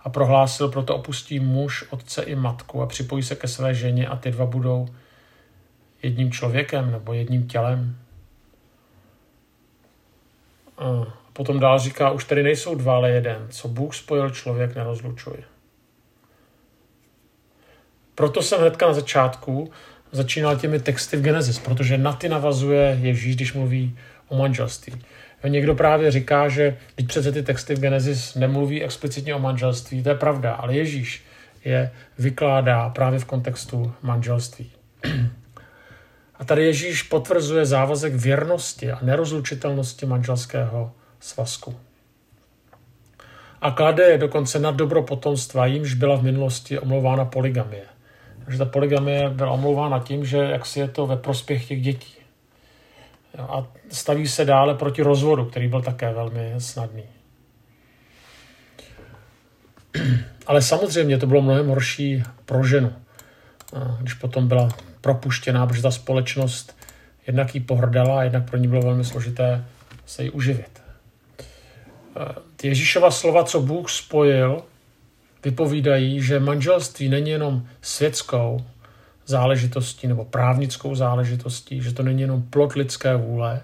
A 0.00 0.10
prohlásil, 0.10 0.68
proto 0.68 0.96
opustí 0.96 1.40
muž, 1.40 1.84
otce 1.90 2.22
i 2.22 2.34
matku 2.34 2.82
a 2.82 2.86
připojí 2.86 3.22
se 3.22 3.34
ke 3.34 3.48
své 3.48 3.74
ženě 3.74 4.06
a 4.06 4.16
ty 4.16 4.30
dva 4.30 4.46
budou 4.46 4.88
jedním 6.02 6.32
člověkem 6.32 6.92
nebo 6.92 7.12
jedním 7.12 7.48
tělem. 7.48 7.96
A 10.78 10.84
potom 11.32 11.60
dál 11.60 11.78
říká, 11.78 12.10
už 12.10 12.24
tady 12.24 12.42
nejsou 12.42 12.74
dva, 12.74 12.94
ale 12.94 13.10
jeden. 13.10 13.46
Co 13.50 13.68
Bůh 13.68 13.94
spojil, 13.94 14.30
člověk 14.30 14.74
nerozlučuje. 14.74 15.42
Proto 18.14 18.42
jsem 18.42 18.60
hnedka 18.60 18.86
na 18.86 18.92
začátku 18.92 19.70
začínal 20.12 20.56
těmi 20.56 20.80
texty 20.80 21.16
v 21.16 21.22
Genesis, 21.22 21.58
protože 21.58 21.98
na 21.98 22.12
ty 22.12 22.28
navazuje 22.28 22.98
Ježíš, 23.00 23.36
když 23.36 23.52
mluví 23.52 23.98
o 24.28 24.36
manželství. 24.36 25.02
Někdo 25.48 25.74
právě 25.74 26.10
říká, 26.10 26.48
že 26.48 26.76
teď 26.94 27.06
přece 27.06 27.32
ty 27.32 27.42
texty 27.42 27.74
v 27.74 27.80
Genesis 27.80 28.34
nemluví 28.34 28.82
explicitně 28.82 29.34
o 29.34 29.38
manželství, 29.38 30.02
to 30.02 30.08
je 30.08 30.14
pravda, 30.14 30.52
ale 30.52 30.74
Ježíš 30.74 31.24
je 31.64 31.90
vykládá 32.18 32.88
právě 32.88 33.18
v 33.18 33.24
kontextu 33.24 33.92
manželství. 34.02 34.70
A 36.34 36.44
tady 36.44 36.64
Ježíš 36.64 37.02
potvrzuje 37.02 37.66
závazek 37.66 38.14
věrnosti 38.14 38.92
a 38.92 38.98
nerozlučitelnosti 39.02 40.06
manželského 40.06 40.92
svazku. 41.20 41.74
A 43.60 43.70
klade 43.70 44.18
dokonce 44.18 44.58
na 44.58 44.70
dobro 44.70 45.02
potomstva, 45.02 45.66
jímž 45.66 45.94
byla 45.94 46.16
v 46.16 46.22
minulosti 46.22 46.78
omlouvána 46.78 47.24
poligamie. 47.24 47.84
Takže 48.44 48.58
ta 48.58 48.64
poligamie 48.64 49.30
byla 49.30 49.50
omlouvána 49.50 49.98
tím, 49.98 50.24
že 50.24 50.38
jak 50.38 50.66
si 50.66 50.80
je 50.80 50.88
to 50.88 51.06
ve 51.06 51.16
prospěch 51.16 51.68
těch 51.68 51.82
dětí. 51.82 52.21
A 53.38 53.66
staví 53.90 54.28
se 54.28 54.44
dále 54.44 54.74
proti 54.74 55.02
rozvodu, 55.02 55.44
který 55.44 55.68
byl 55.68 55.82
také 55.82 56.12
velmi 56.12 56.54
snadný. 56.58 57.04
Ale 60.46 60.62
samozřejmě 60.62 61.18
to 61.18 61.26
bylo 61.26 61.42
mnohem 61.42 61.68
horší 61.68 62.22
pro 62.44 62.64
ženu, 62.64 62.92
když 64.00 64.14
potom 64.14 64.48
byla 64.48 64.68
propuštěná, 65.00 65.66
protože 65.66 65.82
ta 65.82 65.90
společnost 65.90 66.76
jednak 67.26 67.54
jí 67.54 67.60
pohrdala 67.60 68.20
a 68.20 68.22
jednak 68.22 68.50
pro 68.50 68.56
ní 68.56 68.68
bylo 68.68 68.82
velmi 68.82 69.04
složité 69.04 69.64
se 70.06 70.24
jí 70.24 70.30
uživit. 70.30 70.82
Ježíšova 72.62 73.10
slova, 73.10 73.44
co 73.44 73.60
Bůh 73.60 73.90
spojil, 73.90 74.62
vypovídají, 75.44 76.22
že 76.22 76.40
manželství 76.40 77.08
není 77.08 77.30
jenom 77.30 77.66
světskou 77.80 78.66
záležitostí 79.32 80.08
nebo 80.08 80.24
právnickou 80.24 80.94
záležitostí, 80.94 81.82
že 81.82 81.92
to 81.92 82.02
není 82.02 82.20
jenom 82.20 82.42
plot 82.42 82.72
lidské 82.72 83.16
vůle, 83.16 83.60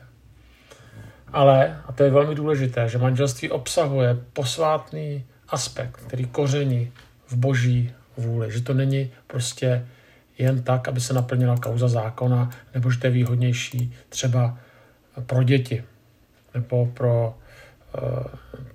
ale, 1.32 1.80
a 1.86 1.92
to 1.92 2.02
je 2.02 2.10
velmi 2.10 2.34
důležité, 2.34 2.88
že 2.88 2.98
manželství 2.98 3.50
obsahuje 3.50 4.16
posvátný 4.32 5.24
aspekt, 5.48 5.96
který 6.06 6.24
koření 6.24 6.92
v 7.26 7.36
boží 7.36 7.92
vůli, 8.16 8.52
že 8.52 8.60
to 8.60 8.74
není 8.74 9.10
prostě 9.26 9.86
jen 10.38 10.62
tak, 10.62 10.88
aby 10.88 11.00
se 11.00 11.14
naplnila 11.14 11.56
kauza 11.56 11.88
zákona, 11.88 12.50
nebo 12.74 12.90
že 12.90 12.98
to 12.98 13.06
je 13.06 13.10
výhodnější 13.10 13.92
třeba 14.08 14.58
pro 15.26 15.42
děti 15.42 15.84
nebo 16.54 16.86
pro, 16.86 17.34
eh, 17.94 18.24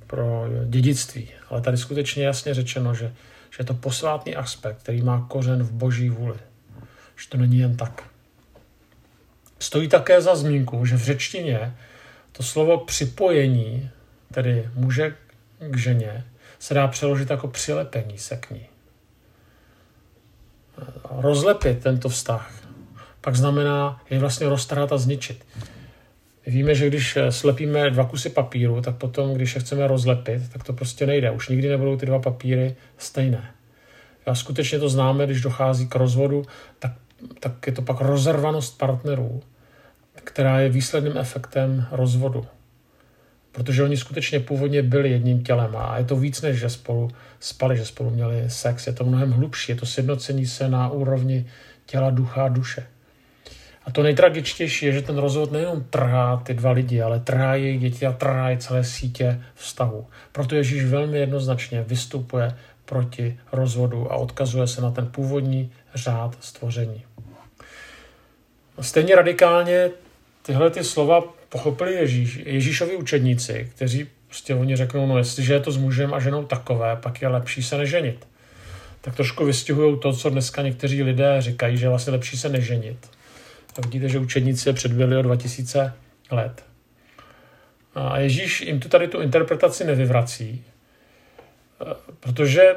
pro 0.08 0.46
dědictví. 0.66 1.30
Ale 1.50 1.62
tady 1.62 1.78
skutečně 1.78 2.26
jasně 2.26 2.54
řečeno, 2.54 2.94
že, 2.94 3.14
že 3.50 3.58
je 3.60 3.66
to 3.66 3.74
posvátný 3.74 4.36
aspekt, 4.36 4.78
který 4.78 5.02
má 5.02 5.26
kořen 5.30 5.64
v 5.64 5.72
boží 5.72 6.10
vůli. 6.10 6.38
Že 7.16 7.30
to 7.30 7.38
není 7.38 7.58
jen 7.58 7.78
tak. 7.78 8.04
Stojí 9.60 9.88
také 9.88 10.22
za 10.22 10.36
zmínku, 10.36 10.86
že 10.86 10.96
v 10.96 11.04
řečtině 11.04 11.76
to 12.32 12.44
slovo 12.44 12.78
připojení, 12.78 13.90
tedy 14.34 14.70
muže 14.76 15.16
k 15.60 15.78
ženě, 15.78 16.24
se 16.60 16.74
dá 16.74 16.88
přeložit 16.88 17.30
jako 17.30 17.48
přilepení 17.48 18.18
se 18.18 18.38
k 18.38 18.52
ní. 18.52 18.66
Rozlepit 21.10 21.84
tento 21.84 22.10
vztah 22.10 22.64
pak 23.24 23.36
znamená 23.36 24.02
je 24.10 24.20
vlastně 24.20 24.50
roztrhat 24.50 24.92
a 24.92 24.98
zničit. 24.98 25.46
Víme, 26.48 26.76
že 26.76 26.88
když 26.88 27.18
slepíme 27.30 27.90
dva 27.90 28.06
kusy 28.06 28.30
papíru, 28.30 28.82
tak 28.82 28.96
potom, 28.96 29.34
když 29.34 29.56
je 29.56 29.62
chceme 29.62 29.88
rozlepit, 29.88 30.42
tak 30.54 30.64
to 30.64 30.74
prostě 30.74 31.06
nejde. 31.06 31.32
Už 31.32 31.50
nikdy 31.50 31.70
nebudou 31.70 31.98
ty 31.98 32.06
dva 32.06 32.20
papíry 32.20 32.76
stejné. 32.98 33.52
A 34.26 34.36
skutečně 34.36 34.80
to 34.80 34.90
známe, 34.90 35.26
když 35.26 35.42
dochází 35.42 35.88
k 35.88 35.96
rozvodu, 35.96 36.46
tak, 36.80 36.92
tak 37.40 37.68
je 37.68 37.74
to 37.74 37.82
pak 37.82 38.02
rozervanost 38.02 38.78
partnerů, 38.78 39.42
která 40.16 40.60
je 40.60 40.70
výsledným 40.70 41.18
efektem 41.18 41.86
rozvodu. 41.92 42.46
Protože 43.52 43.84
oni 43.84 43.98
skutečně 43.98 44.40
původně 44.40 44.84
byli 44.84 45.10
jedním 45.10 45.44
tělem 45.44 45.76
a 45.78 45.98
je 45.98 46.06
to 46.06 46.16
víc, 46.16 46.42
než 46.42 46.60
že 46.60 46.70
spolu 46.70 47.12
spali, 47.40 47.78
že 47.78 47.86
spolu 47.86 48.10
měli 48.10 48.44
sex. 48.48 48.88
Je 48.88 48.94
to 48.94 49.04
mnohem 49.04 49.32
hlubší, 49.32 49.72
je 49.72 49.76
to 49.76 49.86
sjednocení 49.86 50.46
se 50.46 50.70
na 50.70 50.90
úrovni 50.90 51.46
těla, 51.86 52.10
ducha 52.10 52.46
a 52.46 52.48
duše. 52.48 52.88
A 53.86 53.92
to 53.92 54.04
nejtragičtější 54.04 54.86
je, 54.86 54.92
že 54.92 55.02
ten 55.02 55.18
rozvod 55.18 55.52
nejenom 55.52 55.84
trhá 55.90 56.38
ty 56.38 56.54
dva 56.54 56.72
lidi, 56.72 57.02
ale 57.02 57.20
trhá 57.20 57.56
jejich 57.56 57.82
děti 57.82 58.06
a 58.06 58.12
trhá 58.12 58.50
je 58.50 58.58
celé 58.58 58.84
sítě 58.84 59.42
vztahu. 59.56 60.08
Proto 60.32 60.56
Ježíš 60.56 60.86
velmi 60.86 61.20
jednoznačně 61.20 61.82
vystupuje 61.88 62.56
proti 62.86 63.40
rozvodu 63.52 64.12
a 64.12 64.16
odkazuje 64.16 64.68
se 64.68 64.82
na 64.82 64.92
ten 64.92 65.08
původní 65.08 65.72
řád 65.96 66.38
stvoření. 66.40 67.04
Stejně 68.82 69.16
radikálně 69.16 69.90
tyhle 70.42 70.70
ty 70.70 70.84
slova 70.84 71.22
pochopili 71.50 71.94
Ježíš, 71.94 72.40
Ježíšovi 72.46 72.96
učedníci, 72.96 73.72
kteří 73.76 74.10
prostě 74.28 74.56
oni 74.56 74.76
řeknou, 74.76 75.08
no 75.08 75.18
jestliže 75.18 75.54
je 75.54 75.60
to 75.60 75.72
s 75.72 75.78
mužem 75.78 76.14
a 76.14 76.20
ženou 76.20 76.46
takové, 76.46 76.96
pak 76.96 77.22
je 77.22 77.28
lepší 77.28 77.64
se 77.64 77.78
neženit. 77.78 78.28
Tak 79.02 79.16
trošku 79.16 79.46
vystihují 79.46 80.00
to, 80.00 80.14
co 80.14 80.30
dneska 80.30 80.62
někteří 80.62 81.04
lidé 81.04 81.36
říkají, 81.40 81.78
že 81.78 81.86
je 81.86 81.90
vlastně 81.90 82.12
lepší 82.12 82.38
se 82.38 82.50
neženit. 82.50 83.10
A 83.78 83.82
vidíte, 83.82 84.10
že 84.10 84.20
učedníci 84.20 84.70
je 84.70 84.74
předbyli 84.74 85.18
o 85.18 85.22
2000 85.22 85.94
let. 86.32 86.64
A 87.96 88.20
Ježíš 88.20 88.62
jim 88.62 88.80
tu 88.80 88.90
tady 88.90 89.08
tu 89.08 89.22
interpretaci 89.22 89.84
nevyvrací, 89.84 90.66
protože 92.20 92.76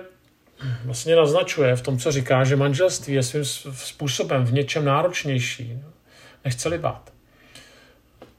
vlastně 0.85 1.17
naznačuje 1.17 1.77
v 1.77 1.83
tom, 1.83 1.99
co 1.99 2.13
říká, 2.13 2.45
že 2.45 2.57
manželství 2.57 3.15
je 3.15 3.23
svým 3.23 3.45
způsobem 3.75 4.45
v 4.45 4.53
něčem 4.53 4.85
náročnější 4.85 5.79
než 6.45 6.57
celibát. 6.57 7.13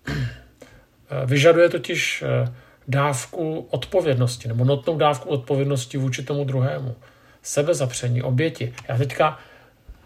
Vyžaduje 1.25 1.69
totiž 1.69 2.23
eh, 2.23 2.53
dávku 2.87 3.67
odpovědnosti, 3.71 4.47
nebo 4.47 4.65
notnou 4.65 4.97
dávku 4.97 5.29
odpovědnosti 5.29 5.97
vůči 5.97 6.23
tomu 6.23 6.43
druhému. 6.43 6.95
Sebezapření, 7.41 8.21
oběti. 8.21 8.73
Já 8.89 8.97
teďka 8.97 9.39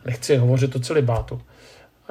nechci 0.06 0.38
hovořit 0.38 0.76
o 0.76 0.80
celibátu. 0.80 1.42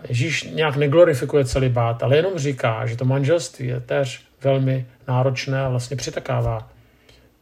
Ježíš 0.08 0.42
nějak 0.42 0.76
neglorifikuje 0.76 1.44
celibát, 1.44 2.02
ale 2.02 2.16
jenom 2.16 2.38
říká, 2.38 2.86
že 2.86 2.96
to 2.96 3.04
manželství 3.04 3.66
je 3.66 3.80
též 3.80 4.24
velmi 4.42 4.86
náročné 5.08 5.60
a 5.60 5.68
vlastně 5.68 5.96
přitakává 5.96 6.70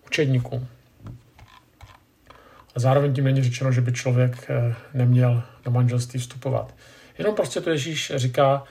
učedníkům. 0.07 0.69
A 2.79 2.81
zároveň 2.81 3.15
tím 3.15 3.25
není 3.25 3.43
řečeno, 3.43 3.73
že 3.73 3.81
by 3.81 3.93
člověk 3.93 4.47
eh, 4.51 4.75
neměl 4.95 5.43
do 5.65 5.71
manželství 5.71 6.21
vstupovat. 6.21 6.75
Jenom 7.19 7.35
prostě 7.35 7.61
to 7.61 7.71
Ježíš 7.71 8.13
říká 8.17 8.65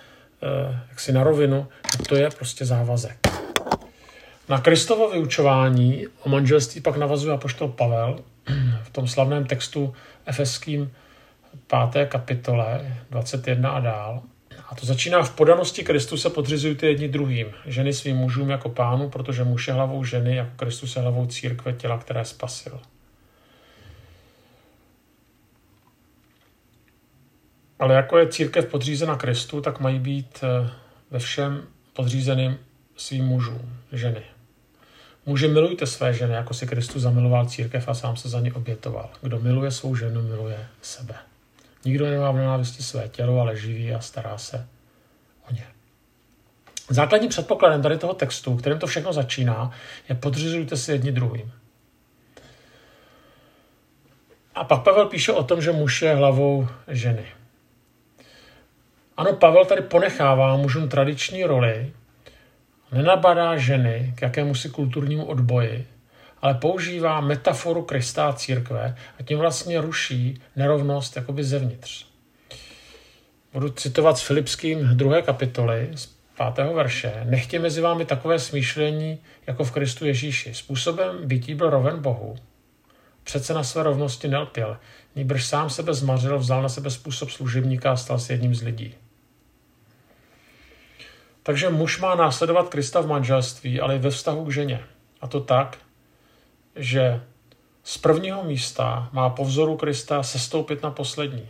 eh, 0.43 0.79
jak 0.89 0.99
si 0.99 1.11
na 1.11 1.23
rovinu, 1.23 1.67
že 1.97 2.03
to 2.03 2.15
je 2.15 2.29
prostě 2.29 2.65
závazek. 2.65 3.17
Na 4.49 4.61
Kristovo 4.61 5.09
vyučování 5.09 6.07
o 6.23 6.29
manželství 6.29 6.81
pak 6.81 6.97
navazuje 6.97 7.33
apoštol 7.33 7.67
Pavel 7.67 8.19
v 8.83 8.89
tom 8.89 9.07
slavném 9.07 9.45
textu 9.45 9.93
efeským 10.25 10.91
5. 11.91 12.07
kapitole 12.07 12.97
21 13.09 13.69
a 13.69 13.79
dál. 13.79 14.21
A 14.69 14.75
to 14.75 14.85
začíná 14.85 15.23
v 15.23 15.35
podanosti 15.35 15.83
Kristu 15.83 16.17
se 16.17 16.29
podřizujte 16.29 16.87
jedni 16.87 17.07
druhým, 17.07 17.47
ženy 17.65 17.93
svým 17.93 18.17
mužům 18.17 18.49
jako 18.49 18.69
pánu, 18.69 19.09
protože 19.09 19.43
muž 19.43 19.67
je 19.67 19.73
hlavou 19.73 20.03
ženy, 20.03 20.35
jako 20.35 20.51
Kristus 20.55 20.95
je 20.95 21.01
hlavou 21.01 21.25
církve 21.25 21.73
těla, 21.73 21.97
které 21.97 22.25
spasil. 22.25 22.79
Ale 27.79 27.95
jako 27.95 28.17
je 28.17 28.27
církev 28.27 28.65
podřízena 28.65 29.15
Kristu, 29.15 29.61
tak 29.61 29.79
mají 29.79 29.99
být 29.99 30.43
eh, 30.43 30.69
ve 31.11 31.19
všem 31.19 31.63
podřízeným 31.93 32.57
svým 32.95 33.25
mužům, 33.25 33.77
ženy. 33.91 34.23
Muži 35.25 35.47
milujte 35.47 35.87
své 35.87 36.13
ženy, 36.13 36.33
jako 36.33 36.53
si 36.53 36.67
Kristus 36.67 37.01
zamiloval 37.01 37.45
církev 37.45 37.87
a 37.87 37.93
sám 37.93 38.15
se 38.15 38.29
za 38.29 38.39
ně 38.39 38.53
obětoval. 38.53 39.09
Kdo 39.21 39.39
miluje 39.39 39.71
svou 39.71 39.95
ženu, 39.95 40.21
miluje 40.21 40.67
sebe. 40.81 41.15
Nikdo 41.85 42.09
nemá 42.09 42.31
v 42.31 42.35
nenávisti 42.35 42.83
své 42.83 43.07
tělo, 43.09 43.39
ale 43.39 43.57
živí 43.57 43.93
a 43.93 43.99
stará 43.99 44.37
se 44.37 44.67
o 45.49 45.53
ně. 45.53 45.63
Základním 46.89 47.29
předpokladem 47.29 47.81
tady 47.81 47.97
toho 47.97 48.13
textu, 48.13 48.55
kterým 48.55 48.79
to 48.79 48.87
všechno 48.87 49.13
začíná, 49.13 49.71
je 50.09 50.15
podřizujte 50.15 50.77
si 50.77 50.91
jedni 50.91 51.11
druhým. 51.11 51.51
A 54.55 54.63
pak 54.63 54.83
Pavel 54.83 55.05
píše 55.05 55.31
o 55.31 55.43
tom, 55.43 55.61
že 55.61 55.71
muž 55.71 56.01
je 56.01 56.15
hlavou 56.15 56.67
ženy. 56.87 57.25
Ano, 59.17 59.33
Pavel 59.33 59.65
tady 59.65 59.81
ponechává 59.81 60.57
mužům 60.57 60.89
tradiční 60.89 61.43
roli, 61.43 61.93
nenabadá 62.91 63.57
ženy 63.57 64.13
k 64.15 64.21
jakémusi 64.21 64.69
kulturnímu 64.69 65.25
odboji, 65.25 65.87
ale 66.41 66.53
používá 66.53 67.21
metaforu 67.21 67.81
Krista 67.81 68.29
a 68.29 68.33
církve 68.33 68.95
a 69.19 69.23
tím 69.23 69.37
vlastně 69.39 69.81
ruší 69.81 70.41
nerovnost 70.55 71.15
jakoby 71.15 71.43
zevnitř. 71.43 72.05
Budu 73.53 73.69
citovat 73.69 74.17
s 74.17 74.21
Filipským 74.21 74.97
druhé 74.97 75.21
kapitoly 75.21 75.89
z 75.95 76.05
pátého 76.37 76.73
verše. 76.73 77.13
Nechtě 77.23 77.59
mezi 77.59 77.81
vámi 77.81 78.05
takové 78.05 78.39
smýšlení 78.39 79.19
jako 79.47 79.63
v 79.63 79.71
Kristu 79.71 80.05
Ježíši. 80.05 80.53
Způsobem 80.53 81.27
bytí 81.27 81.55
byl 81.55 81.69
roven 81.69 82.01
Bohu. 82.01 82.35
Přece 83.23 83.53
na 83.53 83.63
své 83.63 83.83
rovnosti 83.83 84.27
nelpěl. 84.27 84.77
Nýbrž 85.15 85.45
sám 85.45 85.69
sebe 85.69 85.93
zmařil, 85.93 86.39
vzal 86.39 86.61
na 86.61 86.69
sebe 86.69 86.89
způsob 86.89 87.29
služebníka 87.29 87.91
a 87.91 87.95
stal 87.95 88.19
se 88.19 88.33
jedním 88.33 88.55
z 88.55 88.61
lidí. 88.61 88.95
Takže 91.47 91.69
muž 91.69 91.99
má 91.99 92.15
následovat 92.15 92.69
Krista 92.69 93.01
v 93.01 93.07
manželství, 93.07 93.79
ale 93.79 93.95
i 93.95 93.99
ve 93.99 94.09
vztahu 94.09 94.45
k 94.45 94.51
ženě. 94.51 94.83
A 95.21 95.27
to 95.27 95.39
tak, 95.39 95.77
že 96.75 97.21
z 97.83 97.97
prvního 97.97 98.43
místa 98.43 99.09
má 99.11 99.29
po 99.29 99.45
vzoru 99.45 99.77
Krista 99.77 100.23
sestoupit 100.23 100.83
na 100.83 100.91
poslední 100.91 101.49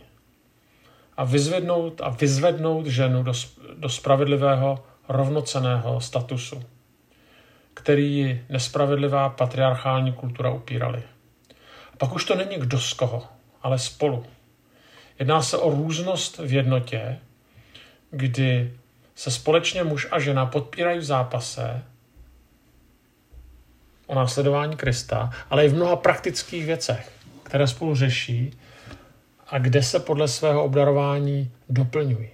a 1.16 1.24
vyzvednout 1.24 2.00
a 2.00 2.08
vyzvednout 2.08 2.86
ženu 2.86 3.22
do, 3.22 3.32
do 3.74 3.88
spravedlivého 3.88 4.84
rovnoceného 5.08 6.00
statusu, 6.00 6.62
který 7.74 8.14
ji 8.14 8.46
nespravedlivá 8.48 9.28
patriarchální 9.28 10.12
kultura 10.12 10.50
upírali. 10.50 11.02
A 11.92 11.96
pak 11.96 12.14
už 12.14 12.24
to 12.24 12.34
není 12.34 12.56
kdo 12.56 12.80
z 12.80 12.92
koho, 12.92 13.22
ale 13.62 13.78
spolu. 13.78 14.26
Jedná 15.18 15.42
se 15.42 15.58
o 15.58 15.70
různost 15.70 16.38
v 16.38 16.52
jednotě, 16.52 17.18
kdy 18.10 18.78
se 19.18 19.30
společně 19.30 19.84
muž 19.84 20.06
a 20.10 20.20
žena 20.20 20.46
podpírají 20.46 20.98
v 20.98 21.04
zápase 21.04 21.82
o 24.06 24.14
následování 24.14 24.76
Krista, 24.76 25.30
ale 25.50 25.64
i 25.64 25.68
v 25.68 25.74
mnoha 25.74 25.96
praktických 25.96 26.64
věcech, 26.66 27.12
které 27.42 27.66
spolu 27.66 27.94
řeší 27.94 28.50
a 29.48 29.58
kde 29.58 29.82
se 29.82 30.00
podle 30.00 30.28
svého 30.28 30.64
obdarování 30.64 31.50
doplňují. 31.68 32.28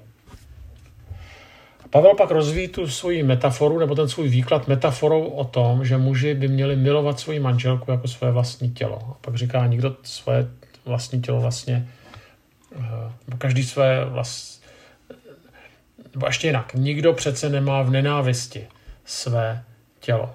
Pavel 1.91 2.15
pak 2.15 2.31
rozvíjí 2.31 2.69
tu 2.69 2.87
svoji 2.87 3.23
metaforu, 3.23 3.79
nebo 3.79 3.95
ten 3.95 4.09
svůj 4.09 4.29
výklad 4.29 4.69
metaforou 4.69 5.25
o 5.25 5.45
tom, 5.45 5.85
že 5.85 5.97
muži 5.97 6.35
by 6.35 6.49
měli 6.49 6.77
milovat 6.77 7.21
svoji 7.21 7.41
manželku 7.41 7.91
jako 7.91 8.09
své 8.09 8.31
vlastní 8.31 8.71
tělo. 8.71 8.99
A 9.11 9.17
pak 9.21 9.35
říká, 9.35 9.67
nikdo 9.67 9.97
svoje 10.03 10.49
vlastní 10.85 11.23
tělo 11.23 11.41
vlastně, 11.41 11.89
eh, 12.77 13.37
každý 13.39 13.63
své 13.63 14.05
vlast, 14.05 14.54
nebo 16.15 16.27
ještě 16.27 16.47
jinak, 16.47 16.75
nikdo 16.75 17.13
přece 17.13 17.49
nemá 17.49 17.83
v 17.83 17.91
nenávisti 17.91 18.69
své 19.05 19.65
tělo. 20.01 20.35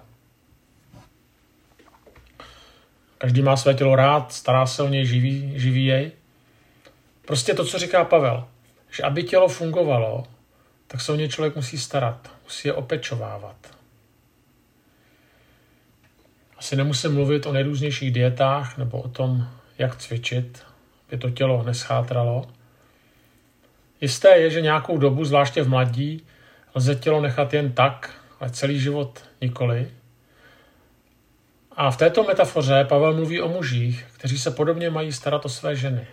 Každý 3.17 3.41
má 3.41 3.57
své 3.57 3.73
tělo 3.73 3.95
rád, 3.95 4.33
stará 4.33 4.65
se 4.65 4.83
o 4.83 4.87
něj, 4.87 5.05
živí, 5.05 5.53
živí 5.55 5.85
jej. 5.85 6.11
Prostě 7.25 7.53
to, 7.53 7.65
co 7.65 7.79
říká 7.79 8.03
Pavel, 8.03 8.47
že 8.91 9.03
aby 9.03 9.23
tělo 9.23 9.47
fungovalo, 9.47 10.23
tak 10.87 11.01
se 11.01 11.11
o 11.11 11.15
ně 11.15 11.29
člověk 11.29 11.55
musí 11.55 11.77
starat, 11.77 12.31
musí 12.43 12.67
je 12.67 12.73
opečovávat. 12.73 13.55
Asi 16.57 16.75
nemusím 16.75 17.13
mluvit 17.13 17.45
o 17.45 17.53
nejrůznějších 17.53 18.11
dietách 18.11 18.77
nebo 18.77 19.01
o 19.01 19.09
tom, 19.09 19.47
jak 19.77 19.95
cvičit, 19.95 20.63
aby 21.07 21.17
to 21.17 21.29
tělo 21.29 21.63
neschátralo. 21.63 22.58
Jisté 24.01 24.37
je, 24.37 24.49
že 24.49 24.61
nějakou 24.61 24.97
dobu, 24.97 25.25
zvláště 25.25 25.63
v 25.63 25.69
mladí, 25.69 26.23
lze 26.75 26.95
tělo 26.95 27.21
nechat 27.21 27.53
jen 27.53 27.71
tak, 27.71 28.15
ale 28.39 28.49
celý 28.49 28.79
život 28.79 29.23
nikoli. 29.41 29.91
A 31.71 31.91
v 31.91 31.97
této 31.97 32.23
metafoře 32.23 32.85
Pavel 32.89 33.13
mluví 33.13 33.41
o 33.41 33.47
mužích, 33.49 34.05
kteří 34.17 34.39
se 34.39 34.51
podobně 34.51 34.89
mají 34.89 35.11
starat 35.11 35.45
o 35.45 35.49
své 35.49 35.75
ženy. 35.75 36.07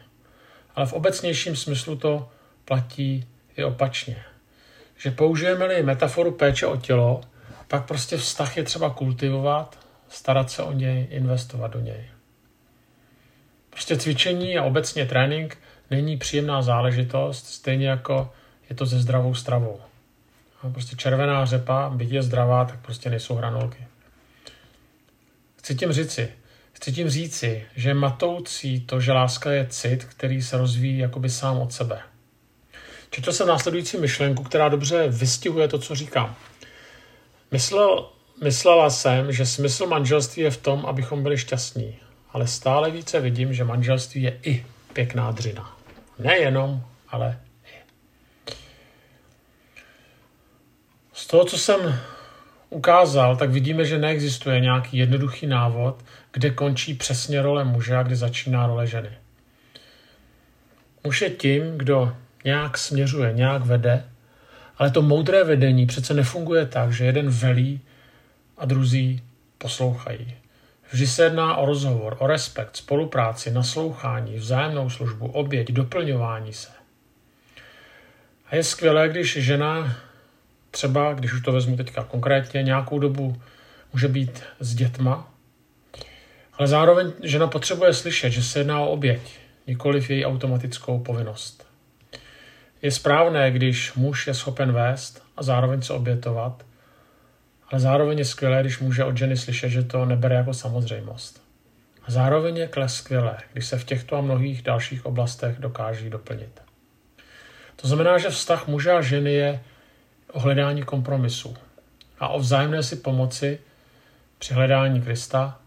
Ale 0.75 0.87
v 0.87 0.93
obecnějším 0.93 1.57
smyslu 1.57 1.97
to 1.97 2.29
platí 2.65 3.29
i 3.57 3.65
opačně. 3.65 4.25
Že 4.97 5.11
použijeme-li 5.11 5.83
metaforu 5.83 6.33
péče 6.33 6.67
o 6.67 6.77
tělo, 6.77 7.21
pak 7.69 7.87
prostě 7.87 8.17
vztah 8.17 8.57
je 8.57 8.63
třeba 8.63 8.91
kultivovat, 8.91 9.79
starat 10.09 10.51
se 10.51 10.63
o 10.63 10.73
něj, 10.73 11.07
investovat 11.11 11.71
do 11.71 11.81
něj. 11.81 12.05
Prostě 13.71 13.97
cvičení 13.97 14.59
a 14.59 14.63
obecně 14.63 15.07
trénink 15.07 15.59
není 15.91 16.17
příjemná 16.17 16.63
záležitost, 16.63 17.47
stejně 17.47 17.89
jako 17.89 18.33
je 18.71 18.77
to 18.77 18.87
se 18.87 19.01
zdravou 19.01 19.35
stravou. 19.35 19.81
A 20.63 20.69
prostě 20.69 20.97
červená 20.97 21.45
řepa, 21.45 21.91
byť 21.95 22.11
je 22.11 22.23
zdravá, 22.23 22.65
tak 22.65 22.81
prostě 22.81 23.11
nejsou 23.11 23.35
hranolky. 23.35 23.87
Chci 25.59 25.75
tím 25.75 25.93
říci, 25.93 26.29
chci 26.73 26.93
tím 26.93 27.09
říci, 27.09 27.67
že 27.77 27.95
matoucí 27.95 28.81
to, 28.81 29.01
že 29.01 29.13
láska 29.13 29.53
je 29.53 29.67
cit, 29.67 30.05
který 30.05 30.43
se 30.43 30.57
rozvíjí 30.57 30.99
jakoby 30.99 31.31
sám 31.31 31.59
od 31.59 31.73
sebe. 31.73 32.01
Četl 33.11 33.33
jsem 33.33 33.49
následující 33.49 33.99
myšlenku, 33.99 34.43
která 34.43 34.69
dobře 34.69 35.09
vystihuje 35.09 35.69
to, 35.69 35.79
co 35.79 35.95
říkám. 35.95 36.37
Myslel, 37.51 38.09
myslela 38.43 38.91
jsem, 38.91 39.33
že 39.33 39.47
smysl 39.47 39.87
manželství 39.87 40.43
je 40.43 40.51
v 40.51 40.57
tom, 40.57 40.87
abychom 40.87 41.23
byli 41.23 41.39
šťastní, 41.39 41.99
ale 42.33 42.47
stále 42.47 42.91
více 42.91 43.21
vidím, 43.21 43.55
že 43.55 43.65
manželství 43.65 44.23
je 44.23 44.39
i 44.43 44.67
pěkná 44.93 45.31
dřina. 45.31 45.76
Nejenom, 46.19 46.85
ale. 47.09 47.39
Z 51.13 51.27
toho, 51.27 51.45
co 51.45 51.59
jsem 51.59 51.99
ukázal, 52.71 53.37
tak 53.37 53.51
vidíme, 53.51 53.85
že 53.85 53.99
neexistuje 53.99 54.61
nějaký 54.61 54.97
jednoduchý 54.97 55.47
návod, 55.47 56.05
kde 56.33 56.51
končí 56.51 56.95
přesně 56.95 57.43
role 57.43 57.65
muže 57.65 57.97
a 57.97 58.03
kde 58.03 58.17
začíná 58.17 58.67
role 58.67 58.87
ženy. 58.87 59.11
Muž 61.05 61.23
je 61.23 61.31
tím, 61.31 61.79
kdo 61.79 62.17
nějak 62.45 62.79
směřuje, 62.79 63.33
nějak 63.33 63.63
vede, 63.63 64.05
ale 64.79 64.91
to 64.91 65.03
moudré 65.03 65.45
vedení 65.45 65.87
přece 65.87 66.15
nefunguje 66.15 66.67
tak, 66.67 66.93
že 66.93 67.05
jeden 67.05 67.31
velí 67.31 67.81
a 68.59 68.65
druzí 68.65 69.23
poslouchají. 69.59 70.35
Vždy 70.91 71.07
se 71.07 71.25
jedná 71.25 71.57
o 71.57 71.67
rozhovor, 71.67 72.17
o 72.19 72.27
respekt, 72.27 72.77
spolupráci, 72.77 73.51
naslouchání, 73.51 74.37
vzájemnou 74.37 74.91
službu, 74.91 75.27
oběť, 75.27 75.73
doplňování 75.73 76.53
se. 76.53 76.69
A 78.47 78.57
je 78.57 78.63
skvělé, 78.63 79.09
když 79.09 79.37
žena 79.37 79.97
třeba, 80.71 81.15
když 81.15 81.33
už 81.33 81.41
to 81.41 81.53
vezmu 81.53 81.77
teďka 81.77 82.05
konkrétně, 82.05 82.63
nějakou 82.63 82.99
dobu 82.99 83.43
může 83.93 84.09
být 84.09 84.43
s 84.61 84.75
dětma, 84.75 85.33
ale 86.59 86.69
zároveň 86.69 87.13
žena 87.23 87.47
potřebuje 87.47 87.95
slyšet, 87.95 88.31
že 88.31 88.43
se 88.43 88.61
jedná 88.61 88.81
o 88.81 88.91
oběť, 88.91 89.39
nikoliv 89.67 90.11
její 90.11 90.25
automatickou 90.25 90.99
povinnost. 90.99 91.67
Je 92.83 92.91
správné, 92.91 93.51
když 93.51 93.95
muž 93.95 94.27
je 94.27 94.35
schopen 94.35 94.73
vést 94.73 95.23
a 95.37 95.43
zároveň 95.43 95.83
se 95.83 95.93
obětovat, 95.93 96.66
ale 97.71 97.81
zároveň 97.81 98.19
je 98.19 98.25
skvělé, 98.25 98.61
když 98.61 98.79
může 98.79 99.05
od 99.05 99.17
ženy 99.17 99.37
slyšet, 99.37 99.69
že 99.69 99.83
to 99.83 100.05
nebere 100.05 100.35
jako 100.35 100.55
samozřejmost. 100.55 101.43
A 102.03 102.11
zároveň 102.11 102.57
je 102.57 102.67
kles 102.67 102.95
skvělé, 102.95 103.39
když 103.53 103.67
se 103.67 103.79
v 103.79 103.85
těchto 103.85 104.17
a 104.17 104.21
mnohých 104.21 104.63
dalších 104.63 105.07
oblastech 105.07 105.59
dokáží 105.59 106.11
doplnit. 106.11 106.63
To 107.77 107.89
znamená, 107.89 108.19
že 108.19 108.31
vztah 108.31 108.69
muže 108.69 108.93
a 108.93 109.03
ženy 109.03 109.33
je 109.33 109.61
o 110.33 110.41
hledání 110.41 110.83
kompromisu 110.83 111.57
a 112.19 112.29
o 112.29 112.39
vzájemné 112.39 112.83
si 112.83 112.97
pomoci 112.97 113.59
při 114.39 114.55
hledání 114.55 115.03
Krista, 115.03 115.61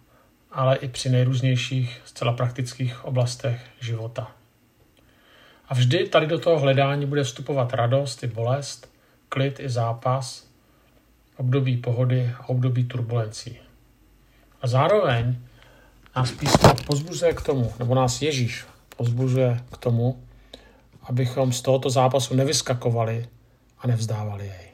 ale 0.51 0.75
i 0.75 0.87
při 0.87 1.09
nejrůznějších 1.09 2.01
zcela 2.05 2.33
praktických 2.33 3.05
oblastech 3.05 3.61
života. 3.79 4.31
A 5.67 5.73
vždy 5.73 6.09
tady 6.09 6.27
do 6.27 6.39
toho 6.39 6.59
hledání 6.59 7.05
bude 7.05 7.23
vstupovat 7.23 7.73
radost 7.73 8.23
i 8.23 8.27
bolest, 8.27 8.91
klid 9.29 9.59
i 9.59 9.69
zápas, 9.69 10.48
období 11.39 11.77
pohody 11.77 12.31
a 12.39 12.49
období 12.49 12.83
turbulencí. 12.83 13.57
A 14.61 14.67
zároveň 14.67 15.35
nás 16.15 16.31
písmo 16.31 16.73
pozbuzuje 16.87 17.33
k 17.33 17.41
tomu, 17.41 17.73
nebo 17.79 17.95
nás 17.95 18.21
Ježíš 18.21 18.65
pozbuzuje 18.97 19.59
k 19.73 19.77
tomu, 19.77 20.23
abychom 21.03 21.53
z 21.53 21.61
tohoto 21.61 21.89
zápasu 21.89 22.35
nevyskakovali 22.35 23.27
a 23.79 23.87
nevzdávali 23.87 24.45
jej. 24.45 24.68